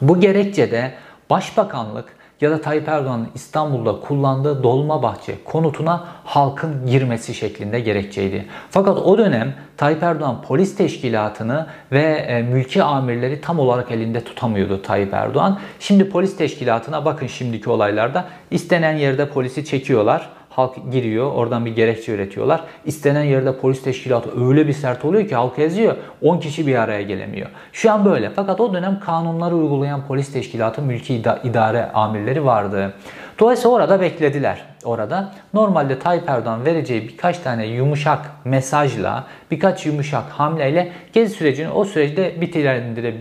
Bu 0.00 0.20
gerekçe 0.20 0.70
de 0.70 0.92
Başbakanlık 1.30 2.16
ya 2.44 2.50
da 2.50 2.60
Tayyip 2.60 2.88
Erdoğan'ın 2.88 3.28
İstanbul'da 3.34 4.00
kullandığı 4.00 4.62
Dolmabahçe 4.62 5.44
konutuna 5.44 6.04
halkın 6.24 6.86
girmesi 6.86 7.34
şeklinde 7.34 7.80
gerekçeydi. 7.80 8.46
Fakat 8.70 8.98
o 8.98 9.18
dönem 9.18 9.54
Tayyip 9.76 10.02
Erdoğan 10.02 10.42
polis 10.42 10.76
teşkilatını 10.76 11.66
ve 11.92 12.02
e, 12.02 12.42
mülki 12.42 12.82
amirleri 12.82 13.40
tam 13.40 13.58
olarak 13.58 13.90
elinde 13.90 14.24
tutamıyordu 14.24 14.82
Tayyip 14.82 15.14
Erdoğan. 15.14 15.58
Şimdi 15.80 16.10
polis 16.10 16.36
teşkilatına 16.36 17.04
bakın 17.04 17.26
şimdiki 17.26 17.70
olaylarda 17.70 18.24
istenen 18.50 18.96
yerde 18.96 19.28
polisi 19.28 19.64
çekiyorlar 19.64 20.30
Halk 20.56 20.92
giriyor, 20.92 21.32
oradan 21.32 21.66
bir 21.66 21.76
gerekçe 21.76 22.12
üretiyorlar. 22.12 22.64
İstenen 22.84 23.22
yerde 23.22 23.58
polis 23.58 23.82
teşkilatı 23.82 24.48
öyle 24.48 24.66
bir 24.66 24.72
sert 24.72 25.04
oluyor 25.04 25.28
ki 25.28 25.34
halk 25.34 25.58
eziyor. 25.58 25.96
10 26.22 26.40
kişi 26.40 26.66
bir 26.66 26.74
araya 26.74 27.02
gelemiyor. 27.02 27.48
Şu 27.72 27.92
an 27.92 28.04
böyle. 28.04 28.30
Fakat 28.30 28.60
o 28.60 28.74
dönem 28.74 29.00
kanunları 29.00 29.54
uygulayan 29.54 30.06
polis 30.06 30.32
teşkilatı 30.32 30.82
mülki 30.82 31.22
idare 31.44 31.90
amirleri 31.94 32.44
vardı. 32.44 32.94
Dolayısıyla 33.38 33.76
orada 33.76 34.00
beklediler. 34.00 34.64
Orada 34.84 35.32
normalde 35.54 35.98
Tayyip 35.98 36.28
Erdoğan 36.28 36.64
vereceği 36.64 37.08
birkaç 37.08 37.38
tane 37.38 37.66
yumuşak 37.66 38.20
mesajla, 38.44 39.24
birkaç 39.50 39.86
yumuşak 39.86 40.24
hamleyle 40.24 40.92
gezi 41.12 41.34
sürecini 41.34 41.68
o 41.68 41.84
süreçte 41.84 42.40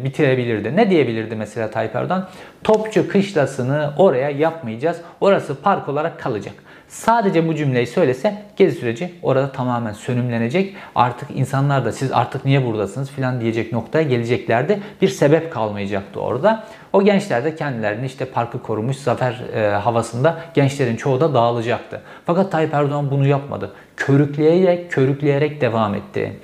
bitirebilirdi. 0.03 0.75
Ne 0.75 0.89
diyebilirdi 0.89 1.35
mesela 1.35 1.71
Tayyip 1.71 1.95
Erdoğan? 1.95 2.27
Topçu 2.63 3.07
kışlasını 3.07 3.93
oraya 3.97 4.29
yapmayacağız. 4.29 5.01
Orası 5.21 5.61
park 5.61 5.89
olarak 5.89 6.19
kalacak. 6.19 6.53
Sadece 6.93 7.47
bu 7.47 7.55
cümleyi 7.55 7.87
söylese 7.87 8.43
gezi 8.55 8.79
süreci 8.79 9.13
orada 9.21 9.51
tamamen 9.51 9.93
sönümlenecek. 9.93 10.75
Artık 10.95 11.29
insanlar 11.35 11.85
da 11.85 11.91
siz 11.91 12.11
artık 12.11 12.45
niye 12.45 12.65
buradasınız 12.65 13.11
filan 13.11 13.41
diyecek 13.41 13.73
noktaya 13.73 14.03
geleceklerdi. 14.03 14.79
Bir 15.01 15.07
sebep 15.07 15.53
kalmayacaktı 15.53 16.19
orada. 16.19 16.63
O 16.93 17.03
gençler 17.03 17.43
de 17.43 17.55
kendilerini 17.55 18.05
işte 18.05 18.25
parkı 18.25 18.61
korumuş 18.61 18.97
zafer 18.97 19.43
e, 19.55 19.75
havasında 19.75 20.39
gençlerin 20.53 20.95
çoğu 20.95 21.19
da 21.21 21.33
dağılacaktı. 21.33 22.01
Fakat 22.25 22.51
Tayyip 22.51 22.73
Erdoğan 22.73 23.11
bunu 23.11 23.27
yapmadı. 23.27 23.71
Körükleyerek 23.97 24.91
körükleyerek 24.91 25.61
devam 25.61 25.95
etti. 25.95 26.39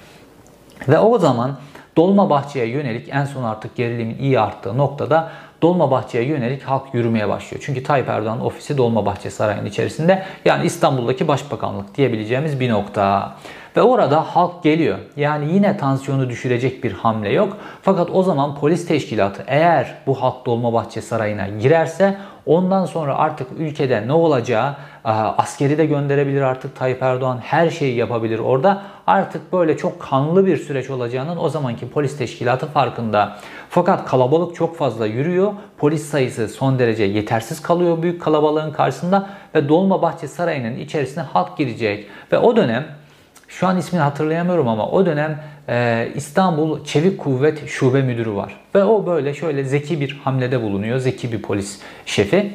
Ve 0.88 1.00
o 1.00 1.18
zaman 1.20 1.58
Dolmabahçe'ye 1.98 2.66
yönelik 2.66 3.10
en 3.12 3.26
son 3.26 3.44
artık 3.44 3.76
gerilimin 3.76 4.18
iyi 4.18 4.40
arttığı 4.40 4.78
noktada 4.78 5.32
Dolmabahçe'ye 5.62 6.26
yönelik 6.26 6.64
halk 6.64 6.94
yürümeye 6.94 7.30
başlıyor. 7.30 7.64
Çünkü 7.66 7.84
Tayyip 7.84 8.10
Erdoğan 8.10 8.46
ofisi 8.46 8.78
Dolmabahçe 8.78 9.30
Sarayı'nın 9.30 9.66
içerisinde 9.66 10.24
yani 10.46 10.66
İstanbul'daki 10.66 11.28
başbakanlık 11.28 11.96
diyebileceğimiz 11.98 12.60
bir 12.60 12.70
nokta. 12.70 13.36
Ve 13.78 13.82
orada 13.82 14.36
halk 14.36 14.64
geliyor. 14.64 14.98
Yani 15.18 15.54
yine 15.54 15.78
tansiyonu 15.78 16.30
düşürecek 16.30 16.84
bir 16.84 16.92
hamle 16.92 17.30
yok. 17.30 17.58
Fakat 17.82 18.10
o 18.14 18.24
zaman 18.24 18.56
polis 18.56 18.88
teşkilatı 18.88 19.44
eğer 19.48 19.96
bu 20.08 20.22
halk 20.22 20.46
Dolmabahçe 20.46 21.02
Sarayı'na 21.02 21.48
girerse 21.48 22.18
Ondan 22.50 22.86
sonra 22.86 23.18
artık 23.18 23.48
ülkede 23.58 24.08
ne 24.08 24.14
olacağı 24.14 24.76
askeri 25.04 25.78
de 25.78 25.86
gönderebilir 25.86 26.42
artık 26.42 26.76
Tayyip 26.76 27.04
Erdoğan 27.04 27.38
her 27.38 27.70
şeyi 27.70 27.96
yapabilir 27.96 28.40
orada. 28.40 28.82
Artık 29.08 29.54
böyle 29.54 29.78
çok 29.78 30.00
kanlı 30.00 30.46
bir 30.46 30.58
süreç 30.58 30.90
olacağının 30.90 31.38
o 31.38 31.50
zamanki 31.50 31.90
polis 31.90 32.18
teşkilatı 32.18 32.68
farkında. 32.68 33.38
Fakat 33.70 34.06
kalabalık 34.06 34.56
çok 34.56 34.78
fazla 34.78 35.06
yürüyor. 35.06 35.54
Polis 35.78 36.06
sayısı 36.06 36.48
son 36.48 36.80
derece 36.80 37.04
yetersiz 37.04 37.62
kalıyor 37.62 38.02
büyük 38.02 38.22
kalabalığın 38.22 38.72
karşısında 38.72 39.30
ve 39.56 39.70
Dolmabahçe 39.70 40.28
Sarayı'nın 40.28 40.76
içerisine 40.76 41.24
halk 41.24 41.58
girecek. 41.58 42.08
Ve 42.32 42.38
o 42.38 42.56
dönem 42.56 42.86
şu 43.50 43.68
an 43.68 43.78
ismini 43.78 44.02
hatırlayamıyorum 44.02 44.68
ama 44.68 44.90
o 44.90 45.06
dönem 45.06 45.40
e, 45.70 46.08
İstanbul 46.16 46.86
Çevik 46.86 47.18
Kuvvet 47.18 47.68
Şube 47.68 48.02
Müdürü 48.02 48.36
var. 48.36 48.56
Ve 48.76 48.84
o 48.84 49.06
böyle 49.06 49.34
şöyle 49.34 49.64
zeki 49.64 50.02
bir 50.02 50.20
hamlede 50.24 50.62
bulunuyor. 50.62 50.98
Zeki 50.98 51.32
bir 51.32 51.42
polis 51.42 51.80
şefi. 52.06 52.54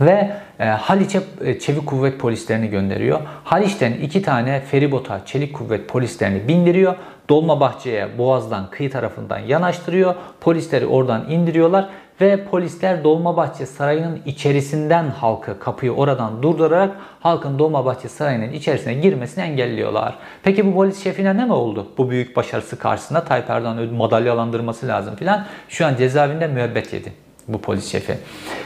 Ve 0.00 0.30
e, 0.60 0.64
Haliç'e 0.64 1.20
e, 1.44 1.58
çevik 1.58 1.86
kuvvet 1.86 2.18
polislerini 2.18 2.68
gönderiyor. 2.68 3.20
Haliç'ten 3.44 3.92
iki 3.92 4.22
tane 4.22 4.60
feribota 4.60 5.20
çelik 5.26 5.54
kuvvet 5.54 5.88
polislerini 5.88 6.48
bindiriyor. 6.48 6.94
Dolmabahçe'ye 7.28 8.18
Boğaz'dan 8.18 8.70
kıyı 8.70 8.90
tarafından 8.90 9.38
yanaştırıyor. 9.38 10.14
Polisleri 10.40 10.86
oradan 10.86 11.30
indiriyorlar 11.30 11.88
ve 12.20 12.44
polisler 12.44 13.04
Dolmabahçe 13.04 13.66
Sarayı'nın 13.66 14.20
içerisinden 14.26 15.10
halkı 15.10 15.58
kapıyı 15.58 15.92
oradan 15.92 16.42
durdurarak 16.42 16.96
halkın 17.20 17.58
Dolmabahçe 17.58 18.08
Sarayı'nın 18.08 18.52
içerisine 18.52 18.94
girmesini 18.94 19.44
engelliyorlar. 19.44 20.18
Peki 20.42 20.66
bu 20.66 20.74
polis 20.74 21.04
şefine 21.04 21.36
ne 21.36 21.44
mi 21.44 21.52
oldu? 21.52 21.86
Bu 21.98 22.10
büyük 22.10 22.36
başarısı 22.36 22.78
karşısında 22.78 23.24
Tayyip 23.24 23.50
Erdoğan 23.50 23.94
madalyalandırması 23.94 24.88
lazım 24.88 25.16
filan. 25.16 25.46
Şu 25.68 25.86
an 25.86 25.96
cezaevinde 25.96 26.46
müebbet 26.46 26.92
yedi 26.92 27.12
bu 27.52 27.60
polis 27.60 27.92
şefi. 27.92 28.18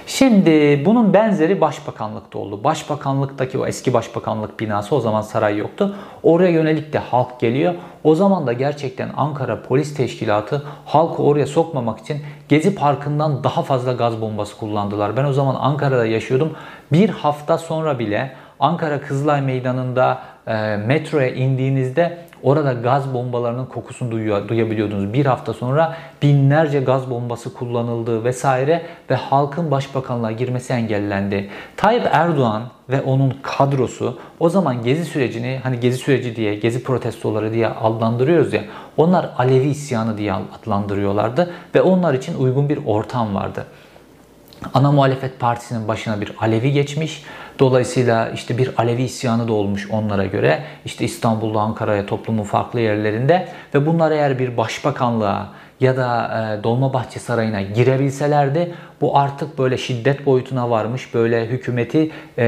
Şimdi 0.07 0.83
bunun 0.85 1.15
benzeri 1.15 1.61
başbakanlıkta 1.61 2.39
oldu. 2.39 2.65
Başbakanlıktaki 2.65 3.59
o 3.59 3.67
eski 3.67 3.93
başbakanlık 3.93 4.61
binası 4.61 4.95
o 4.95 5.01
zaman 5.01 5.23
saray 5.23 5.57
yoktu. 5.57 5.97
Oraya 6.23 6.51
yönelik 6.51 6.93
de 6.93 6.99
halk 6.99 7.41
geliyor. 7.41 7.75
O 8.05 8.15
zaman 8.15 8.47
da 8.47 8.53
gerçekten 8.53 9.11
Ankara 9.17 9.63
Polis 9.63 9.95
Teşkilatı 9.95 10.63
halkı 10.85 11.23
oraya 11.23 11.47
sokmamak 11.47 11.99
için 11.99 12.23
Gezi 12.49 12.75
Parkı'ndan 12.75 13.45
daha 13.45 13.63
fazla 13.63 13.93
gaz 13.93 14.21
bombası 14.21 14.57
kullandılar. 14.57 15.17
Ben 15.17 15.25
o 15.25 15.33
zaman 15.33 15.55
Ankara'da 15.55 16.07
yaşıyordum. 16.07 16.53
Bir 16.93 17.09
hafta 17.09 17.59
sonra 17.59 17.99
bile 17.99 18.33
Ankara 18.61 19.01
Kızılay 19.01 19.41
Meydanı'nda 19.41 20.23
e, 20.47 20.77
metroya 20.77 21.29
indiğinizde 21.29 22.19
Orada 22.45 22.73
gaz 22.73 23.15
bombalarının 23.15 23.67
kokusunu 23.67 24.11
duyabiliyordunuz. 24.49 25.13
Bir 25.13 25.27
hafta 25.27 25.53
sonra 25.53 25.97
binlerce 26.23 26.81
gaz 26.81 27.11
bombası 27.11 27.55
kullanıldı 27.55 28.25
vesaire 28.25 28.83
ve 29.11 29.15
halkın 29.15 29.71
başbakanlığa 29.71 30.33
girmesi 30.33 30.73
engellendi. 30.73 31.51
Tayyip 31.77 32.09
Erdoğan 32.13 32.63
ve 32.91 33.03
onun 33.03 33.35
kadrosu 33.43 34.19
o 34.41 34.49
zaman 34.49 34.83
gezi 34.83 35.05
sürecini 35.05 35.61
hani 35.63 35.81
gezi 35.81 35.99
süreci 35.99 36.37
diye, 36.37 36.55
gezi 36.55 36.83
protestoları 36.83 37.53
diye 37.53 37.69
adlandırıyoruz 37.69 38.53
ya. 38.53 38.63
Onlar 38.97 39.31
Alevi 39.39 39.69
isyanı 39.69 40.19
diye 40.19 40.33
adlandırıyorlardı 40.33 41.51
ve 41.75 41.83
onlar 41.83 42.15
için 42.15 42.39
uygun 42.39 42.69
bir 42.69 42.79
ortam 42.87 43.35
vardı. 43.35 43.67
Ana 44.75 44.93
muhalefet 44.93 45.41
partisinin 45.41 45.89
başına 45.89 46.21
bir 46.21 46.33
Alevi 46.41 46.73
geçmiş. 46.73 47.25
Dolayısıyla 47.59 48.31
işte 48.31 48.59
bir 48.59 48.71
Alevi 48.77 49.03
isyanı 49.03 49.49
da 49.49 49.53
olmuş 49.53 49.91
onlara 49.91 50.27
göre. 50.27 50.63
İşte 50.85 51.05
İstanbul'da, 51.05 51.61
Ankara'ya, 51.61 52.07
toplumun 52.07 52.43
farklı 52.43 52.81
yerlerinde 52.81 53.49
ve 53.75 53.87
bunlar 53.87 54.11
eğer 54.11 54.39
bir 54.39 54.57
başbakanlığa 54.57 55.49
ya 55.81 55.97
da 55.97 56.31
e, 56.61 56.65
Dolmabahçe 56.65 57.21
Sarayı'na 57.21 57.63
girebilselerdi 57.63 58.75
bu 59.01 59.19
artık 59.19 59.59
böyle 59.59 59.79
şiddet 59.79 60.27
boyutuna 60.27 60.71
varmış. 60.71 61.15
Böyle 61.15 61.47
hükümeti 61.47 62.11
e, 62.39 62.45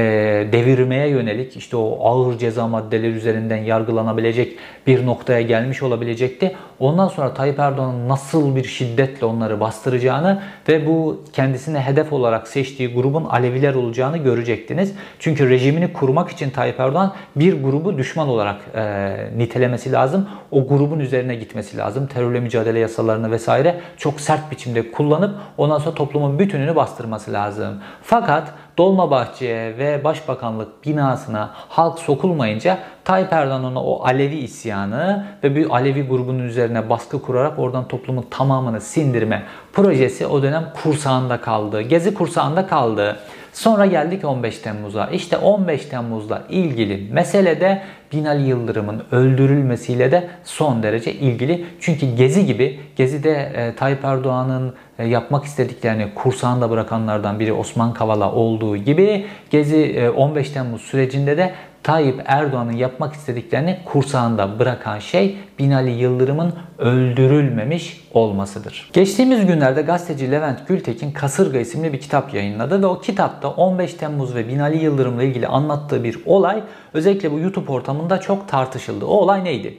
devirmeye 0.51 1.07
yönelik 1.07 1.57
işte 1.57 1.77
o 1.77 2.07
ağır 2.07 2.37
ceza 2.37 2.67
maddeleri 2.67 3.11
üzerinden 3.11 3.57
yargılanabilecek 3.57 4.57
bir 4.87 5.05
noktaya 5.05 5.41
gelmiş 5.41 5.83
olabilecekti. 5.83 6.55
Ondan 6.79 7.07
sonra 7.07 7.33
Tayyip 7.33 7.59
Erdoğan'ın 7.59 8.09
nasıl 8.09 8.55
bir 8.55 8.63
şiddetle 8.63 9.25
onları 9.25 9.59
bastıracağını 9.59 10.41
ve 10.69 10.87
bu 10.87 11.23
kendisine 11.33 11.81
hedef 11.81 12.13
olarak 12.13 12.47
seçtiği 12.47 12.93
grubun 12.93 13.25
Aleviler 13.25 13.73
olacağını 13.73 14.17
görecektiniz. 14.17 14.93
Çünkü 15.19 15.49
rejimini 15.49 15.93
kurmak 15.93 16.29
için 16.29 16.49
Tayyip 16.49 16.79
Erdoğan 16.79 17.13
bir 17.35 17.63
grubu 17.63 17.97
düşman 17.97 18.27
olarak 18.27 18.61
e, 18.75 19.13
nitelemesi 19.37 19.91
lazım. 19.91 20.29
O 20.51 20.67
grubun 20.67 20.99
üzerine 20.99 21.35
gitmesi 21.35 21.77
lazım. 21.77 22.07
Terörle 22.07 22.39
mücadele 22.39 22.79
yasalarını 22.79 23.31
vesaire 23.31 23.79
çok 23.97 24.21
sert 24.21 24.51
biçimde 24.51 24.91
kullanıp 24.91 25.35
ondan 25.57 25.79
sonra 25.79 25.95
toplumun 25.95 26.39
bütününü 26.39 26.75
bastırması 26.75 27.33
lazım. 27.33 27.81
Fakat 28.03 28.53
Dolmabahçe'ye 28.77 29.77
ve 29.77 30.03
Başbakanlık 30.03 30.85
binasına 30.85 31.51
halk 31.53 31.99
sokulmayınca 31.99 32.79
Tayyip 33.03 33.33
Erdoğan'ın 33.33 33.75
o 33.75 33.99
Alevi 34.03 34.35
isyanı 34.35 35.25
ve 35.43 35.55
bir 35.55 35.69
Alevi 35.69 36.07
grubunun 36.07 36.43
üzerine 36.43 36.89
baskı 36.89 37.21
kurarak 37.21 37.59
oradan 37.59 37.87
toplumun 37.87 38.25
tamamını 38.29 38.81
sindirme 38.81 39.43
projesi 39.73 40.27
o 40.27 40.43
dönem 40.43 40.73
kursağında 40.83 41.41
kaldı. 41.41 41.81
Gezi 41.81 42.13
kursağında 42.13 42.67
kaldı. 42.67 43.19
Sonra 43.53 43.85
geldik 43.85 44.25
15 44.25 44.57
Temmuz'a. 44.59 45.07
İşte 45.07 45.37
15 45.37 45.85
Temmuz'la 45.85 46.43
ilgili 46.49 47.13
mesele 47.13 47.61
de 47.61 47.81
Binali 48.13 48.49
Yıldırım'ın 48.49 49.03
öldürülmesiyle 49.11 50.11
de 50.11 50.27
son 50.43 50.83
derece 50.83 51.13
ilgili. 51.13 51.65
Çünkü 51.79 52.15
Gezi 52.15 52.45
gibi, 52.45 52.79
Gezi'de 52.95 53.51
e, 53.55 53.75
Tayyip 53.75 54.05
Erdoğan'ın 54.05 54.73
e, 54.99 55.07
yapmak 55.07 55.45
istediklerini 55.45 56.13
kursağında 56.15 56.69
bırakanlardan 56.69 57.39
biri 57.39 57.53
Osman 57.53 57.93
Kavala 57.93 58.31
olduğu 58.31 58.77
gibi 58.77 59.25
Gezi 59.49 59.77
e, 59.77 60.09
15 60.09 60.49
Temmuz 60.49 60.81
sürecinde 60.81 61.37
de 61.37 61.53
Tayyip 61.87 62.21
Erdoğan'ın 62.25 62.71
yapmak 62.71 63.13
istediklerini 63.13 63.79
kursağında 63.85 64.59
bırakan 64.59 64.99
şey 64.99 65.37
Binali 65.59 65.91
Yıldırım'ın 65.91 66.53
öldürülmemiş 66.77 68.07
olmasıdır. 68.13 68.89
Geçtiğimiz 68.93 69.45
günlerde 69.45 69.81
gazeteci 69.81 70.31
Levent 70.31 70.67
Gültekin 70.67 71.11
Kasırga 71.11 71.59
isimli 71.59 71.93
bir 71.93 71.99
kitap 71.99 72.33
yayınladı 72.33 72.81
ve 72.81 72.85
o 72.85 72.99
kitapta 72.99 73.49
15 73.49 73.93
Temmuz 73.93 74.35
ve 74.35 74.47
Binali 74.47 74.83
Yıldırım'la 74.83 75.23
ilgili 75.23 75.47
anlattığı 75.47 76.03
bir 76.03 76.19
olay 76.25 76.63
özellikle 76.93 77.31
bu 77.31 77.39
YouTube 77.39 77.71
ortamında 77.71 78.19
çok 78.19 78.47
tartışıldı. 78.47 79.05
O 79.05 79.09
olay 79.09 79.43
neydi? 79.43 79.77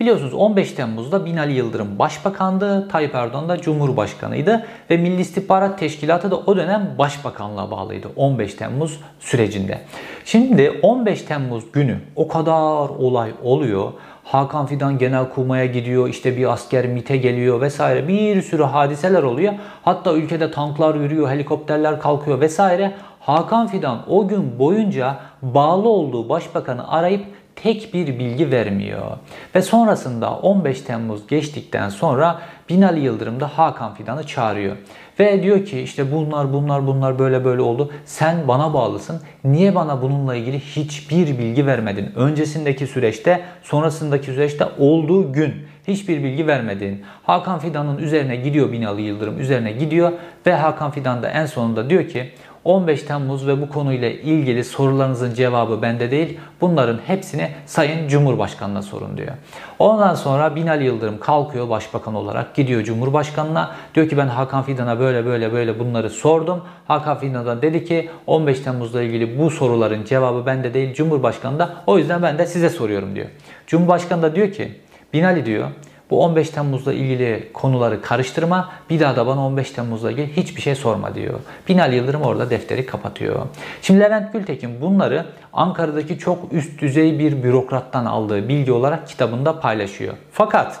Biliyorsunuz 0.00 0.34
15 0.34 0.72
Temmuz'da 0.72 1.24
Binali 1.24 1.52
Yıldırım 1.52 1.98
başbakandı, 1.98 2.88
Tayyip 2.88 3.14
Erdoğan 3.14 3.48
da 3.48 3.60
cumhurbaşkanıydı 3.60 4.66
ve 4.90 4.96
Milli 4.96 5.20
İstihbarat 5.20 5.78
Teşkilatı 5.78 6.30
da 6.30 6.36
o 6.36 6.56
dönem 6.56 6.94
başbakanlığa 6.98 7.70
bağlıydı 7.70 8.08
15 8.16 8.54
Temmuz 8.54 9.00
sürecinde. 9.20 9.80
Şimdi 10.26 10.80
15 10.82 11.22
Temmuz 11.22 11.72
günü 11.72 11.98
o 12.16 12.28
kadar 12.28 12.88
olay 12.88 13.30
oluyor. 13.42 13.92
Hakan 14.24 14.66
Fidan 14.66 14.98
Genelkurmay'a 14.98 15.66
gidiyor, 15.66 16.08
işte 16.08 16.36
bir 16.36 16.52
asker 16.52 16.86
MIT'e 16.86 17.16
geliyor 17.16 17.60
vesaire 17.60 18.08
bir 18.08 18.42
sürü 18.42 18.62
hadiseler 18.62 19.22
oluyor. 19.22 19.52
Hatta 19.82 20.12
ülkede 20.12 20.50
tanklar 20.50 20.94
yürüyor, 20.94 21.28
helikopterler 21.28 22.00
kalkıyor 22.00 22.40
vesaire. 22.40 22.94
Hakan 23.20 23.66
Fidan 23.66 24.04
o 24.08 24.28
gün 24.28 24.58
boyunca 24.58 25.16
bağlı 25.42 25.88
olduğu 25.88 26.28
başbakanı 26.28 26.92
arayıp 26.92 27.24
tek 27.56 27.94
bir 27.94 28.18
bilgi 28.18 28.50
vermiyor. 28.50 29.16
Ve 29.54 29.62
sonrasında 29.62 30.36
15 30.36 30.80
Temmuz 30.80 31.26
geçtikten 31.26 31.88
sonra 31.88 32.40
Binali 32.68 33.00
Yıldırım 33.00 33.40
da 33.40 33.58
Hakan 33.58 33.94
Fidan'ı 33.94 34.26
çağırıyor. 34.26 34.76
Ve 35.18 35.42
diyor 35.42 35.64
ki 35.64 35.80
işte 35.80 36.12
bunlar 36.12 36.52
bunlar 36.52 36.86
bunlar 36.86 37.18
böyle 37.18 37.44
böyle 37.44 37.62
oldu. 37.62 37.92
Sen 38.04 38.48
bana 38.48 38.74
bağlısın. 38.74 39.22
Niye 39.44 39.74
bana 39.74 40.02
bununla 40.02 40.34
ilgili 40.34 40.60
hiçbir 40.60 41.38
bilgi 41.38 41.66
vermedin? 41.66 42.12
Öncesindeki 42.16 42.86
süreçte, 42.86 43.40
sonrasındaki 43.62 44.26
süreçte 44.26 44.66
olduğu 44.78 45.32
gün 45.32 45.54
hiçbir 45.88 46.24
bilgi 46.24 46.46
vermedin. 46.46 47.04
Hakan 47.22 47.58
Fidan'ın 47.58 47.98
üzerine 47.98 48.36
gidiyor 48.36 48.72
Binali 48.72 49.02
Yıldırım 49.02 49.40
üzerine 49.40 49.72
gidiyor 49.72 50.12
ve 50.46 50.54
Hakan 50.54 50.90
Fidan 50.90 51.22
da 51.22 51.28
en 51.28 51.46
sonunda 51.46 51.90
diyor 51.90 52.08
ki 52.08 52.30
15 52.66 53.02
Temmuz 53.02 53.46
ve 53.46 53.60
bu 53.60 53.68
konuyla 53.68 54.10
ilgili 54.10 54.64
sorularınızın 54.64 55.34
cevabı 55.34 55.82
bende 55.82 56.10
değil. 56.10 56.40
Bunların 56.60 56.98
hepsini 57.06 57.50
Sayın 57.66 58.08
Cumhurbaşkanı'na 58.08 58.82
sorun 58.82 59.16
diyor. 59.16 59.32
Ondan 59.78 60.14
sonra 60.14 60.56
Binali 60.56 60.84
Yıldırım 60.84 61.20
kalkıyor 61.20 61.68
başbakan 61.68 62.14
olarak 62.14 62.54
gidiyor 62.54 62.82
Cumhurbaşkanı'na. 62.82 63.70
Diyor 63.94 64.08
ki 64.08 64.16
ben 64.16 64.28
Hakan 64.28 64.62
Fidan'a 64.62 65.00
böyle 65.00 65.26
böyle 65.26 65.52
böyle 65.52 65.78
bunları 65.78 66.10
sordum. 66.10 66.62
Hakan 66.88 67.18
Fidan'a 67.18 67.62
dedi 67.62 67.84
ki 67.84 68.10
15 68.26 68.60
Temmuz'la 68.60 69.02
ilgili 69.02 69.38
bu 69.38 69.50
soruların 69.50 70.04
cevabı 70.04 70.46
bende 70.46 70.74
değil 70.74 70.94
Cumhurbaşkanı 70.94 71.58
da 71.58 71.70
o 71.86 71.98
yüzden 71.98 72.22
ben 72.22 72.38
de 72.38 72.46
size 72.46 72.70
soruyorum 72.70 73.14
diyor. 73.14 73.26
Cumhurbaşkanı 73.66 74.22
da 74.22 74.34
diyor 74.34 74.52
ki 74.52 74.72
Binali 75.12 75.46
diyor 75.46 75.68
bu 76.10 76.22
15 76.22 76.50
Temmuz'la 76.50 76.92
ilgili 76.92 77.50
konuları 77.52 78.02
karıştırma. 78.02 78.72
Bir 78.90 79.00
daha 79.00 79.16
da 79.16 79.26
bana 79.26 79.46
15 79.46 79.70
Temmuz'la 79.70 80.10
ilgili 80.10 80.36
hiçbir 80.36 80.62
şey 80.62 80.74
sorma 80.74 81.14
diyor. 81.14 81.40
Binali 81.68 81.96
Yıldırım 81.96 82.22
orada 82.22 82.50
defteri 82.50 82.86
kapatıyor. 82.86 83.46
Şimdi 83.82 84.00
Levent 84.00 84.32
Gültekin 84.32 84.80
bunları 84.80 85.26
Ankara'daki 85.52 86.18
çok 86.18 86.52
üst 86.52 86.80
düzey 86.80 87.18
bir 87.18 87.42
bürokrattan 87.42 88.04
aldığı 88.04 88.48
bilgi 88.48 88.72
olarak 88.72 89.08
kitabında 89.08 89.60
paylaşıyor. 89.60 90.14
Fakat 90.32 90.80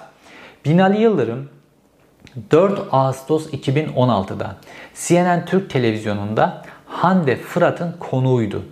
Binali 0.64 1.00
Yıldırım 1.00 1.48
4 2.50 2.80
Ağustos 2.92 3.46
2016'da 3.52 4.56
CNN 4.94 5.44
Türk 5.44 5.70
televizyonunda 5.70 6.62
Hande 6.86 7.36
Fırat'ın 7.36 7.94
konuğuydu. 8.00 8.62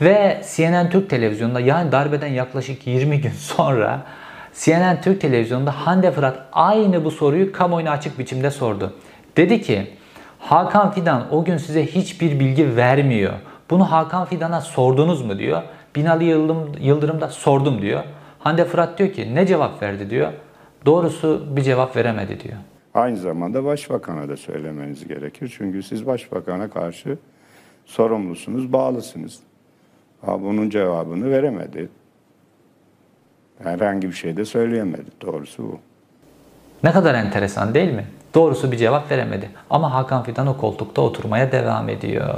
Ve 0.00 0.42
CNN 0.56 0.90
Türk 0.90 1.10
televizyonunda 1.10 1.60
yani 1.60 1.92
darbeden 1.92 2.26
yaklaşık 2.26 2.86
20 2.86 3.20
gün 3.20 3.30
sonra 3.38 4.00
CNN 4.54 5.00
Türk 5.00 5.20
televizyonunda 5.20 5.86
Hande 5.86 6.10
Fırat 6.10 6.48
aynı 6.52 7.04
bu 7.04 7.10
soruyu 7.10 7.52
kamuoyuna 7.52 7.90
açık 7.90 8.18
biçimde 8.18 8.50
sordu. 8.50 8.92
Dedi 9.36 9.62
ki 9.62 9.90
Hakan 10.38 10.90
Fidan 10.90 11.34
o 11.34 11.44
gün 11.44 11.56
size 11.56 11.86
hiçbir 11.86 12.40
bilgi 12.40 12.76
vermiyor. 12.76 13.32
Bunu 13.70 13.92
Hakan 13.92 14.24
Fidan'a 14.24 14.60
sordunuz 14.60 15.22
mu 15.22 15.38
diyor. 15.38 15.62
Binali 15.96 16.24
Yıldırım, 16.24 16.72
Yıldırım 16.80 17.20
da 17.20 17.28
sordum 17.28 17.82
diyor. 17.82 18.02
Hande 18.38 18.64
Fırat 18.64 18.98
diyor 18.98 19.12
ki 19.12 19.34
ne 19.34 19.46
cevap 19.46 19.82
verdi 19.82 20.10
diyor. 20.10 20.32
Doğrusu 20.86 21.46
bir 21.56 21.62
cevap 21.62 21.96
veremedi 21.96 22.40
diyor. 22.40 22.56
Aynı 22.94 23.16
zamanda 23.16 23.64
başbakana 23.64 24.28
da 24.28 24.36
söylemeniz 24.36 25.08
gerekir. 25.08 25.54
Çünkü 25.58 25.82
siz 25.82 26.06
başbakana 26.06 26.70
karşı 26.70 27.18
sorumlusunuz, 27.86 28.72
bağlısınız. 28.72 29.38
Ha, 30.26 30.42
bunun 30.42 30.70
cevabını 30.70 31.30
veremedi. 31.30 31.88
Herhangi 33.64 34.08
bir 34.08 34.14
şey 34.14 34.36
de 34.36 34.44
söyleyemedi. 34.44 35.10
Doğrusu 35.20 35.62
bu. 35.62 35.78
Ne 36.84 36.92
kadar 36.92 37.14
enteresan 37.14 37.74
değil 37.74 37.92
mi? 37.92 38.04
Doğrusu 38.34 38.72
bir 38.72 38.76
cevap 38.76 39.10
veremedi. 39.10 39.50
Ama 39.70 39.94
Hakan 39.94 40.22
Fidan 40.22 40.46
o 40.46 40.56
koltukta 40.56 41.02
oturmaya 41.02 41.52
devam 41.52 41.88
ediyor. 41.88 42.34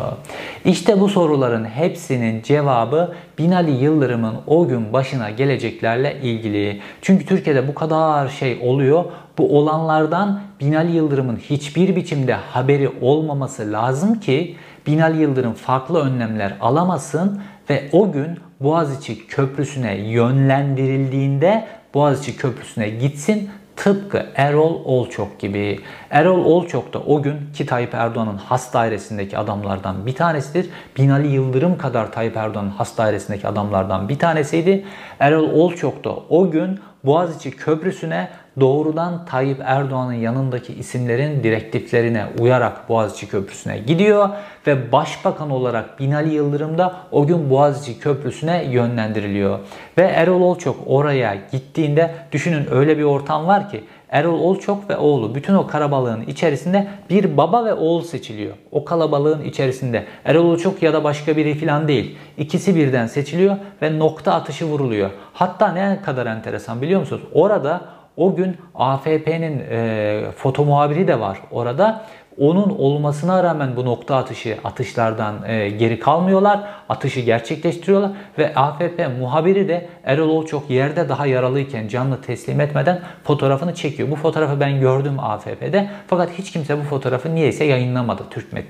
İşte 0.64 1.00
bu 1.00 1.08
soruların 1.08 1.64
hepsinin 1.64 2.42
cevabı 2.42 3.14
Binali 3.38 3.70
Yıldırım'ın 3.70 4.34
o 4.46 4.68
gün 4.68 4.92
başına 4.92 5.30
geleceklerle 5.30 6.20
ilgili. 6.22 6.80
Çünkü 7.02 7.26
Türkiye'de 7.26 7.68
bu 7.68 7.74
kadar 7.74 8.28
şey 8.28 8.58
oluyor. 8.62 9.04
Bu 9.38 9.58
olanlardan 9.58 10.40
Binali 10.60 10.96
Yıldırım'ın 10.96 11.36
hiçbir 11.36 11.96
biçimde 11.96 12.34
haberi 12.34 12.90
olmaması 13.00 13.72
lazım 13.72 14.20
ki 14.20 14.56
Binali 14.86 15.22
Yıldırım 15.22 15.52
farklı 15.52 16.00
önlemler 16.00 16.56
alamasın 16.60 17.42
ve 17.70 17.88
o 17.92 18.12
gün 18.12 18.38
Boğaziçi 18.60 19.26
Köprüsü'ne 19.26 19.96
yönlendirildiğinde 19.96 21.66
Boğaziçi 21.94 22.36
Köprüsü'ne 22.36 22.88
gitsin 22.88 23.50
Tıpkı 23.76 24.26
Erol 24.34 24.84
Olçok 24.84 25.38
gibi. 25.38 25.80
Erol 26.10 26.44
Olçok 26.44 26.92
da 26.92 26.98
o 26.98 27.22
gün 27.22 27.36
ki 27.54 27.66
Tayyip 27.66 27.94
Erdoğan'ın 27.94 28.36
has 28.36 28.74
dairesindeki 28.74 29.38
adamlardan 29.38 30.06
bir 30.06 30.14
tanesidir. 30.14 30.70
Binali 30.98 31.28
Yıldırım 31.28 31.78
kadar 31.78 32.12
Tayyip 32.12 32.36
Erdoğan'ın 32.36 32.70
has 32.70 32.98
dairesindeki 32.98 33.48
adamlardan 33.48 34.08
bir 34.08 34.18
tanesiydi. 34.18 34.84
Erol 35.20 35.50
Olçok 35.50 36.04
da 36.04 36.16
o 36.16 36.50
gün 36.50 36.80
Boğaziçi 37.04 37.50
Köprüsü'ne 37.50 38.28
doğrudan 38.60 39.24
Tayyip 39.24 39.60
Erdoğan'ın 39.64 40.12
yanındaki 40.12 40.74
isimlerin 40.74 41.42
direktiflerine 41.42 42.26
uyarak 42.40 42.88
Boğaziçi 42.88 43.28
Köprüsü'ne 43.28 43.78
gidiyor 43.78 44.28
ve 44.66 44.92
Başbakan 44.92 45.50
olarak 45.50 46.00
Binali 46.00 46.34
Yıldırım 46.34 46.78
da 46.78 46.96
o 47.12 47.26
gün 47.26 47.50
Boğaziçi 47.50 48.00
Köprüsü'ne 48.00 48.64
yönlendiriliyor. 48.64 49.58
Ve 49.98 50.02
Erol 50.02 50.40
Olçok 50.40 50.76
oraya 50.86 51.36
gittiğinde 51.52 52.14
düşünün 52.32 52.66
öyle 52.70 52.98
bir 52.98 53.04
ortam 53.04 53.46
var 53.46 53.70
ki 53.70 53.84
Erol 54.08 54.40
Olçok 54.40 54.90
ve 54.90 54.96
oğlu 54.96 55.34
bütün 55.34 55.54
o 55.54 55.66
karabalığın 55.66 56.20
içerisinde 56.20 56.86
bir 57.10 57.36
baba 57.36 57.64
ve 57.64 57.74
oğul 57.74 58.02
seçiliyor. 58.02 58.54
O 58.70 58.84
kalabalığın 58.84 59.42
içerisinde 59.42 60.04
Erol 60.24 60.44
Olçok 60.44 60.82
ya 60.82 60.92
da 60.92 61.04
başka 61.04 61.36
biri 61.36 61.54
falan 61.54 61.88
değil. 61.88 62.16
İkisi 62.38 62.76
birden 62.76 63.06
seçiliyor 63.06 63.56
ve 63.82 63.98
nokta 63.98 64.32
atışı 64.32 64.64
vuruluyor. 64.64 65.10
Hatta 65.32 65.72
ne 65.72 66.00
kadar 66.04 66.26
enteresan 66.26 66.82
biliyor 66.82 67.00
musunuz? 67.00 67.22
Orada 67.32 67.80
o 68.16 68.36
gün 68.36 68.56
AFP'nin 68.74 69.62
e, 69.70 70.22
foto 70.36 70.64
muhabiri 70.64 71.08
de 71.08 71.20
var 71.20 71.38
orada. 71.50 72.04
Onun 72.38 72.70
olmasına 72.78 73.44
rağmen 73.44 73.76
bu 73.76 73.84
nokta 73.84 74.16
atışı 74.16 74.58
atışlardan 74.64 75.34
e, 75.46 75.68
geri 75.68 75.98
kalmıyorlar. 75.98 76.60
Atışı 76.88 77.20
gerçekleştiriyorlar 77.20 78.10
ve 78.38 78.54
AFP 78.54 79.08
muhabiri 79.20 79.68
de 79.68 79.88
Erol 80.04 80.28
Olçok 80.28 80.70
yerde 80.70 81.08
daha 81.08 81.26
yaralıyken 81.26 81.88
canlı 81.88 82.22
teslim 82.22 82.60
etmeden 82.60 83.00
fotoğrafını 83.24 83.74
çekiyor. 83.74 84.10
Bu 84.10 84.16
fotoğrafı 84.16 84.60
ben 84.60 84.80
gördüm 84.80 85.14
AFP'de. 85.18 85.90
Fakat 86.06 86.30
hiç 86.38 86.52
kimse 86.52 86.78
bu 86.78 86.82
fotoğrafı 86.82 87.34
niyeyse 87.34 87.64
yayınlamadı 87.64 88.22
Türk, 88.30 88.52
med 88.52 88.64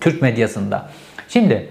Türk 0.00 0.22
medyasında. 0.22 0.88
Şimdi 1.28 1.68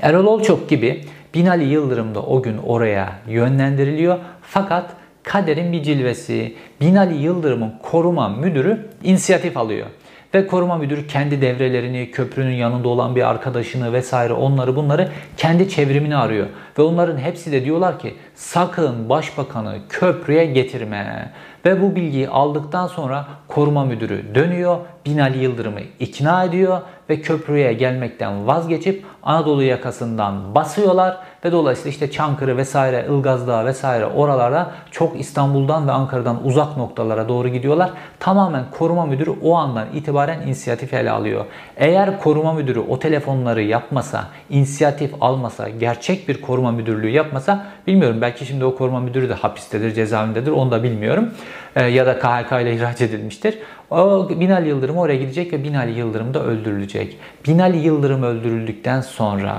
Erol 0.00 0.26
Olçok 0.26 0.68
gibi 0.68 1.04
Binali 1.34 1.64
Yıldırım 1.64 2.14
da 2.14 2.22
o 2.22 2.42
gün 2.42 2.58
oraya 2.58 3.12
yönlendiriliyor. 3.28 4.18
Fakat 4.42 4.90
kaderin 5.26 5.72
bir 5.72 5.82
cilvesi. 5.82 6.56
Binali 6.80 7.14
Yıldırım'ın 7.14 7.72
koruma 7.82 8.28
müdürü 8.28 8.86
inisiyatif 9.04 9.56
alıyor. 9.56 9.86
Ve 10.34 10.46
koruma 10.46 10.76
müdürü 10.76 11.06
kendi 11.06 11.40
devrelerini, 11.40 12.10
köprünün 12.10 12.54
yanında 12.54 12.88
olan 12.88 13.16
bir 13.16 13.28
arkadaşını 13.28 13.92
vesaire 13.92 14.32
onları 14.32 14.76
bunları 14.76 15.08
kendi 15.36 15.68
çevrimini 15.68 16.16
arıyor. 16.16 16.46
Ve 16.78 16.82
onların 16.82 17.18
hepsi 17.18 17.52
de 17.52 17.64
diyorlar 17.64 17.98
ki 17.98 18.14
sakın 18.34 19.08
başbakanı 19.08 19.78
köprüye 19.88 20.44
getirme. 20.44 21.32
Ve 21.64 21.82
bu 21.82 21.96
bilgiyi 21.96 22.28
aldıktan 22.28 22.86
sonra 22.86 23.26
koruma 23.48 23.84
müdürü 23.84 24.34
dönüyor, 24.34 24.78
Binali 25.06 25.38
Yıldırım'ı 25.38 25.80
ikna 26.00 26.44
ediyor 26.44 26.80
ve 27.10 27.20
köprüye 27.20 27.72
gelmekten 27.72 28.46
vazgeçip 28.46 29.04
Anadolu 29.22 29.62
yakasından 29.62 30.54
basıyorlar 30.54 31.18
ve 31.44 31.52
dolayısıyla 31.52 31.90
işte 31.90 32.10
Çankırı 32.10 32.56
vesaire, 32.56 33.06
Ilgaz 33.10 33.48
Dağı 33.48 33.64
vesaire 33.64 34.06
oralara 34.06 34.70
çok 34.90 35.20
İstanbul'dan 35.20 35.88
ve 35.88 35.92
Ankara'dan 35.92 36.44
uzak 36.44 36.76
noktalara 36.76 37.28
doğru 37.28 37.48
gidiyorlar. 37.48 37.90
Tamamen 38.20 38.64
koruma 38.78 39.06
müdürü 39.06 39.30
o 39.42 39.54
andan 39.54 39.86
itibaren 39.94 40.42
inisiyatif 40.42 40.94
ele 40.94 41.10
alıyor. 41.10 41.44
Eğer 41.76 42.20
koruma 42.20 42.52
müdürü 42.52 42.78
o 42.78 42.98
telefonları 42.98 43.62
yapmasa, 43.62 44.24
inisiyatif 44.50 45.14
almasa, 45.20 45.68
gerçek 45.68 46.28
bir 46.28 46.40
koruma 46.40 46.70
müdürlüğü 46.70 47.10
yapmasa 47.10 47.66
bilmiyorum 47.86 48.18
belki 48.20 48.46
şimdi 48.46 48.64
o 48.64 48.76
koruma 48.76 49.00
müdürü 49.00 49.28
de 49.28 49.34
hapistedir, 49.34 49.94
cezaevindedir 49.94 50.50
onu 50.50 50.70
da 50.70 50.82
bilmiyorum. 50.82 51.30
Ee, 51.76 51.82
ya 51.82 52.06
da 52.06 52.18
KHK 52.18 52.52
ile 52.62 52.74
ihraç 52.74 53.00
edilmiştir. 53.00 53.58
O 53.90 54.28
Binali 54.40 54.68
Yıldırım 54.68 54.96
oraya 54.96 55.16
gidecek 55.16 55.52
ve 55.52 55.64
Binali 55.64 55.98
Yıldırım 55.98 56.34
da 56.34 56.44
öldürülecek. 56.44 57.18
Binali 57.46 57.78
Yıldırım 57.78 58.22
öldürüldükten 58.22 59.00
sonra 59.00 59.54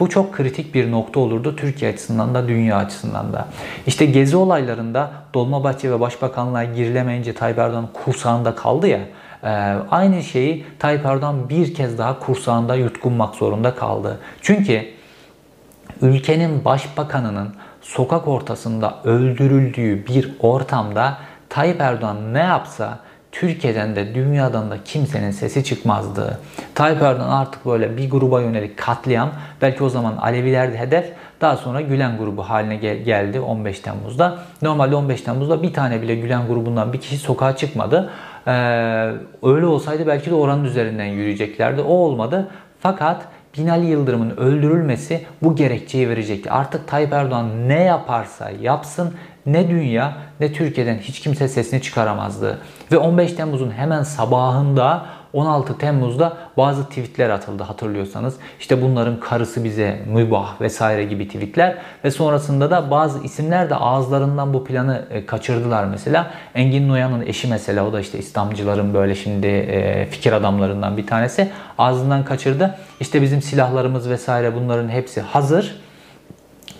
bu 0.00 0.08
çok 0.08 0.32
kritik 0.32 0.74
bir 0.74 0.90
nokta 0.90 1.20
olurdu 1.20 1.56
Türkiye 1.56 1.92
açısından 1.92 2.34
da 2.34 2.48
dünya 2.48 2.76
açısından 2.76 3.32
da. 3.32 3.48
İşte 3.86 4.06
gezi 4.06 4.36
olaylarında 4.36 5.10
Dolmabahçe 5.34 5.90
ve 5.90 6.00
Başbakanlığa 6.00 6.64
girilemeyince 6.64 7.34
Tayyip 7.34 7.58
Erdoğan 7.58 7.88
kursağında 7.92 8.54
kaldı 8.54 8.88
ya. 8.88 9.00
E, 9.42 9.48
aynı 9.90 10.22
şeyi 10.22 10.64
Tayyip 10.78 11.06
Erdoğan 11.06 11.48
bir 11.48 11.74
kez 11.74 11.98
daha 11.98 12.18
kursağında 12.18 12.74
yutkunmak 12.74 13.34
zorunda 13.34 13.74
kaldı. 13.74 14.18
Çünkü 14.42 14.84
ülkenin 16.02 16.64
başbakanının 16.64 17.54
sokak 17.82 18.28
ortasında 18.28 18.94
öldürüldüğü 19.04 20.06
bir 20.06 20.34
ortamda 20.40 21.18
Tayyip 21.54 21.80
Erdoğan 21.80 22.34
ne 22.34 22.38
yapsa 22.38 22.98
Türkiye'den 23.32 23.96
de 23.96 24.14
dünyadan 24.14 24.70
da 24.70 24.76
kimsenin 24.84 25.30
sesi 25.30 25.64
çıkmazdı. 25.64 26.38
Tayyip 26.74 27.02
Erdoğan 27.02 27.30
artık 27.30 27.66
böyle 27.66 27.96
bir 27.96 28.10
gruba 28.10 28.40
yönelik 28.40 28.76
katliam, 28.76 29.30
belki 29.62 29.84
o 29.84 29.88
zaman 29.88 30.16
Aleviler 30.16 30.72
de 30.72 30.78
hedef, 30.78 31.12
daha 31.40 31.56
sonra 31.56 31.80
Gülen 31.80 32.18
grubu 32.18 32.42
haline 32.42 32.76
gel- 32.76 33.02
geldi 33.02 33.40
15 33.40 33.80
Temmuz'da. 33.80 34.38
Normalde 34.62 34.96
15 34.96 35.20
Temmuz'da 35.20 35.62
bir 35.62 35.72
tane 35.72 36.02
bile 36.02 36.14
Gülen 36.14 36.46
grubundan 36.46 36.92
bir 36.92 37.00
kişi 37.00 37.18
sokağa 37.18 37.56
çıkmadı. 37.56 38.10
Ee, 38.46 38.50
öyle 39.42 39.66
olsaydı 39.66 40.06
belki 40.06 40.30
de 40.30 40.34
oranın 40.34 40.64
üzerinden 40.64 41.04
yürüyeceklerdi. 41.04 41.80
O 41.80 41.92
olmadı. 41.92 42.48
Fakat 42.80 43.22
Binali 43.58 43.86
Yıldırım'ın 43.86 44.30
öldürülmesi 44.30 45.26
bu 45.42 45.56
gerekçeyi 45.56 46.08
verecekti. 46.08 46.50
Artık 46.50 46.88
Tayyip 46.88 47.12
Erdoğan 47.12 47.68
ne 47.68 47.82
yaparsa 47.82 48.50
yapsın 48.50 49.14
ne 49.46 49.68
dünya 49.68 50.16
ne 50.40 50.52
Türkiye'den 50.52 50.98
hiç 50.98 51.20
kimse 51.20 51.48
sesini 51.48 51.82
çıkaramazdı. 51.82 52.58
Ve 52.92 52.98
15 52.98 53.32
Temmuz'un 53.32 53.70
hemen 53.70 54.02
sabahında 54.02 55.06
16 55.34 55.78
Temmuz'da 55.78 56.36
bazı 56.56 56.88
tweetler 56.88 57.30
atıldı 57.30 57.62
hatırlıyorsanız. 57.62 58.34
İşte 58.60 58.82
bunların 58.82 59.20
karısı 59.20 59.64
bize 59.64 60.02
mübah 60.06 60.60
vesaire 60.60 61.04
gibi 61.04 61.26
tweetler 61.26 61.76
ve 62.04 62.10
sonrasında 62.10 62.70
da 62.70 62.90
bazı 62.90 63.24
isimler 63.24 63.70
de 63.70 63.74
ağızlarından 63.74 64.54
bu 64.54 64.64
planı 64.64 65.04
e, 65.10 65.26
kaçırdılar 65.26 65.84
mesela. 65.84 66.30
Engin 66.54 66.88
Noyan'ın 66.88 67.26
eşi 67.26 67.48
mesela 67.48 67.86
o 67.86 67.92
da 67.92 68.00
işte 68.00 68.18
İslamcıların 68.18 68.94
böyle 68.94 69.14
şimdi 69.14 69.46
e, 69.46 70.06
fikir 70.06 70.32
adamlarından 70.32 70.96
bir 70.96 71.06
tanesi 71.06 71.50
ağzından 71.78 72.24
kaçırdı. 72.24 72.74
İşte 73.00 73.22
bizim 73.22 73.42
silahlarımız 73.42 74.10
vesaire 74.10 74.54
bunların 74.54 74.88
hepsi 74.88 75.20
hazır 75.20 75.84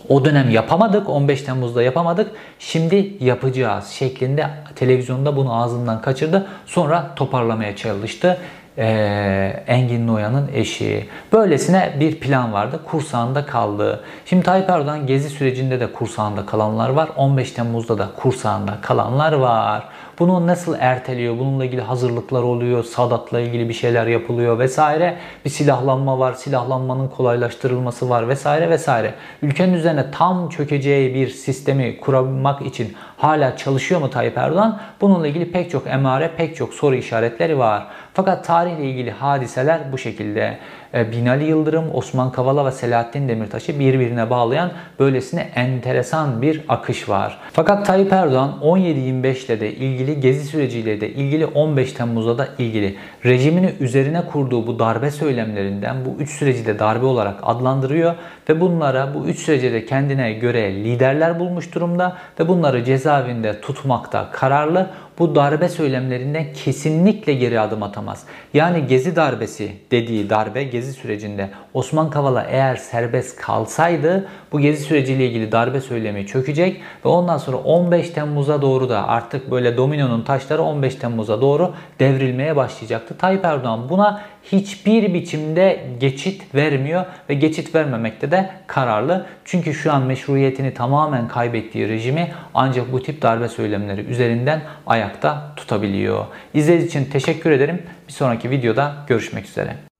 o 0.08 0.24
dönem 0.24 0.50
yapamadık. 0.50 1.08
15 1.08 1.42
Temmuz'da 1.42 1.82
yapamadık. 1.82 2.30
Şimdi 2.58 3.12
yapacağız 3.20 3.88
şeklinde 3.88 4.50
televizyonda 4.76 5.36
bunu 5.36 5.62
ağzından 5.62 6.02
kaçırdı. 6.02 6.46
Sonra 6.66 7.10
toparlamaya 7.16 7.76
çalıştı. 7.76 8.38
Ee, 8.78 9.64
Engin 9.66 10.06
Noyan'ın 10.06 10.50
eşi. 10.54 11.08
Böylesine 11.32 11.92
bir 12.00 12.20
plan 12.20 12.52
vardı. 12.52 12.80
Kursağında 12.84 13.46
kaldı. 13.46 14.00
Şimdi 14.26 14.42
Tayyip 14.42 14.70
Erdoğan 14.70 15.06
gezi 15.06 15.30
sürecinde 15.30 15.80
de 15.80 15.92
kursağında 15.92 16.46
kalanlar 16.46 16.88
var. 16.88 17.08
15 17.16 17.52
Temmuz'da 17.52 17.98
da 17.98 18.08
kursağında 18.16 18.78
kalanlar 18.82 19.32
var. 19.32 19.84
Bunu 20.18 20.46
nasıl 20.46 20.76
erteliyor? 20.78 21.38
Bununla 21.38 21.64
ilgili 21.64 21.80
hazırlıklar 21.80 22.42
oluyor. 22.42 22.84
Sadat'la 22.84 23.40
ilgili 23.40 23.68
bir 23.68 23.74
şeyler 23.74 24.06
yapılıyor 24.06 24.58
vesaire. 24.58 25.16
Bir 25.44 25.50
silahlanma 25.50 26.18
var. 26.18 26.32
Silahlanmanın 26.32 27.08
kolaylaştırılması 27.08 28.10
var 28.10 28.28
vesaire 28.28 28.70
vesaire. 28.70 29.14
Ülkenin 29.42 29.74
üzerine 29.74 30.10
tam 30.10 30.48
çökeceği 30.48 31.14
bir 31.14 31.28
sistemi 31.28 32.00
kurmak 32.00 32.62
için 32.62 32.94
hala 33.16 33.56
çalışıyor 33.56 34.00
mu 34.00 34.10
Tayyip 34.10 34.38
Erdoğan? 34.38 34.80
Bununla 35.00 35.28
ilgili 35.28 35.52
pek 35.52 35.70
çok 35.70 35.86
emare, 35.86 36.30
pek 36.36 36.56
çok 36.56 36.74
soru 36.74 36.94
işaretleri 36.94 37.58
var. 37.58 37.86
Fakat 38.14 38.44
tarihle 38.44 38.84
ilgili 38.84 39.10
hadiseler 39.10 39.92
bu 39.92 39.98
şekilde. 39.98 40.58
E, 40.94 41.12
Binali 41.12 41.44
Yıldırım, 41.44 41.84
Osman 41.94 42.32
Kavala 42.32 42.66
ve 42.66 42.70
Selahattin 42.70 43.28
Demirtaş'ı 43.28 43.80
birbirine 43.80 44.30
bağlayan 44.30 44.70
böylesine 44.98 45.40
enteresan 45.54 46.42
bir 46.42 46.60
akış 46.68 47.08
var. 47.08 47.38
Fakat 47.52 47.86
Tayyip 47.86 48.12
Erdoğan 48.12 48.54
17-25 48.62 49.46
ile 49.46 49.60
de 49.60 49.72
ilgili 49.72 50.20
gezi 50.20 50.44
süreciyle 50.44 51.00
de 51.00 51.10
ilgili 51.10 51.46
15 51.46 51.92
Temmuz'da 51.92 52.38
da 52.38 52.48
ilgili 52.58 52.96
rejimini 53.24 53.72
üzerine 53.80 54.22
kurduğu 54.32 54.66
bu 54.66 54.78
darbe 54.78 55.10
söylemlerinden 55.10 55.96
bu 56.04 56.22
3 56.22 56.30
süreci 56.30 56.66
de 56.66 56.78
darbe 56.78 57.06
olarak 57.06 57.36
adlandırıyor 57.42 58.14
ve 58.48 58.60
bunlara 58.60 59.14
bu 59.14 59.26
3 59.26 59.38
sürece 59.38 59.72
de 59.72 59.86
kendine 59.86 60.32
göre 60.32 60.74
liderler 60.74 61.40
bulmuş 61.40 61.74
durumda 61.74 62.16
ve 62.40 62.48
bunları 62.48 62.84
cezaevinde 62.84 63.60
tutmakta 63.60 64.30
kararlı 64.32 64.90
bu 65.18 65.34
darbe 65.34 65.68
söylemlerinden 65.68 66.52
kesinlikle 66.52 67.34
geri 67.34 67.60
adım 67.60 67.82
atamaz. 67.82 68.24
Yani 68.54 68.86
Gezi 68.86 69.16
darbesi 69.16 69.72
dediği 69.90 70.30
darbe 70.30 70.64
Gezi 70.64 70.92
sürecinde 70.92 71.50
Osman 71.74 72.10
Kavala 72.10 72.42
eğer 72.42 72.76
serbest 72.76 73.40
kalsaydı 73.40 74.28
bu 74.52 74.60
Gezi 74.60 74.84
süreciyle 74.84 75.26
ilgili 75.26 75.52
darbe 75.52 75.80
söylemi 75.80 76.26
çökecek 76.26 76.80
ve 77.04 77.08
ondan 77.08 77.38
sonra 77.38 77.56
15 77.56 78.10
Temmuz'a 78.10 78.62
doğru 78.62 78.88
da 78.88 79.08
artık 79.08 79.50
böyle 79.50 79.76
dominonun 79.76 80.22
taşları 80.22 80.62
15 80.62 80.94
Temmuz'a 80.94 81.40
doğru 81.40 81.74
devrilmeye 82.00 82.56
başlayacaktı. 82.56 83.16
Tayyip 83.18 83.44
Erdoğan 83.44 83.88
buna 83.88 84.22
hiçbir 84.52 85.14
biçimde 85.14 85.86
geçit 86.00 86.54
vermiyor 86.54 87.04
ve 87.30 87.34
geçit 87.34 87.74
vermemekte 87.74 88.30
de 88.30 88.50
kararlı. 88.66 89.26
Çünkü 89.44 89.74
şu 89.74 89.92
an 89.92 90.02
meşruiyetini 90.02 90.74
tamamen 90.74 91.28
kaybettiği 91.28 91.88
rejimi 91.88 92.32
ancak 92.54 92.92
bu 92.92 93.02
tip 93.02 93.22
darbe 93.22 93.48
söylemleri 93.48 94.00
üzerinden 94.00 94.62
ayakta 94.86 95.52
tutabiliyor. 95.56 96.26
İzlediğiniz 96.54 96.86
için 96.86 97.04
teşekkür 97.04 97.50
ederim. 97.50 97.82
Bir 98.08 98.12
sonraki 98.12 98.50
videoda 98.50 98.94
görüşmek 99.08 99.46
üzere. 99.46 99.93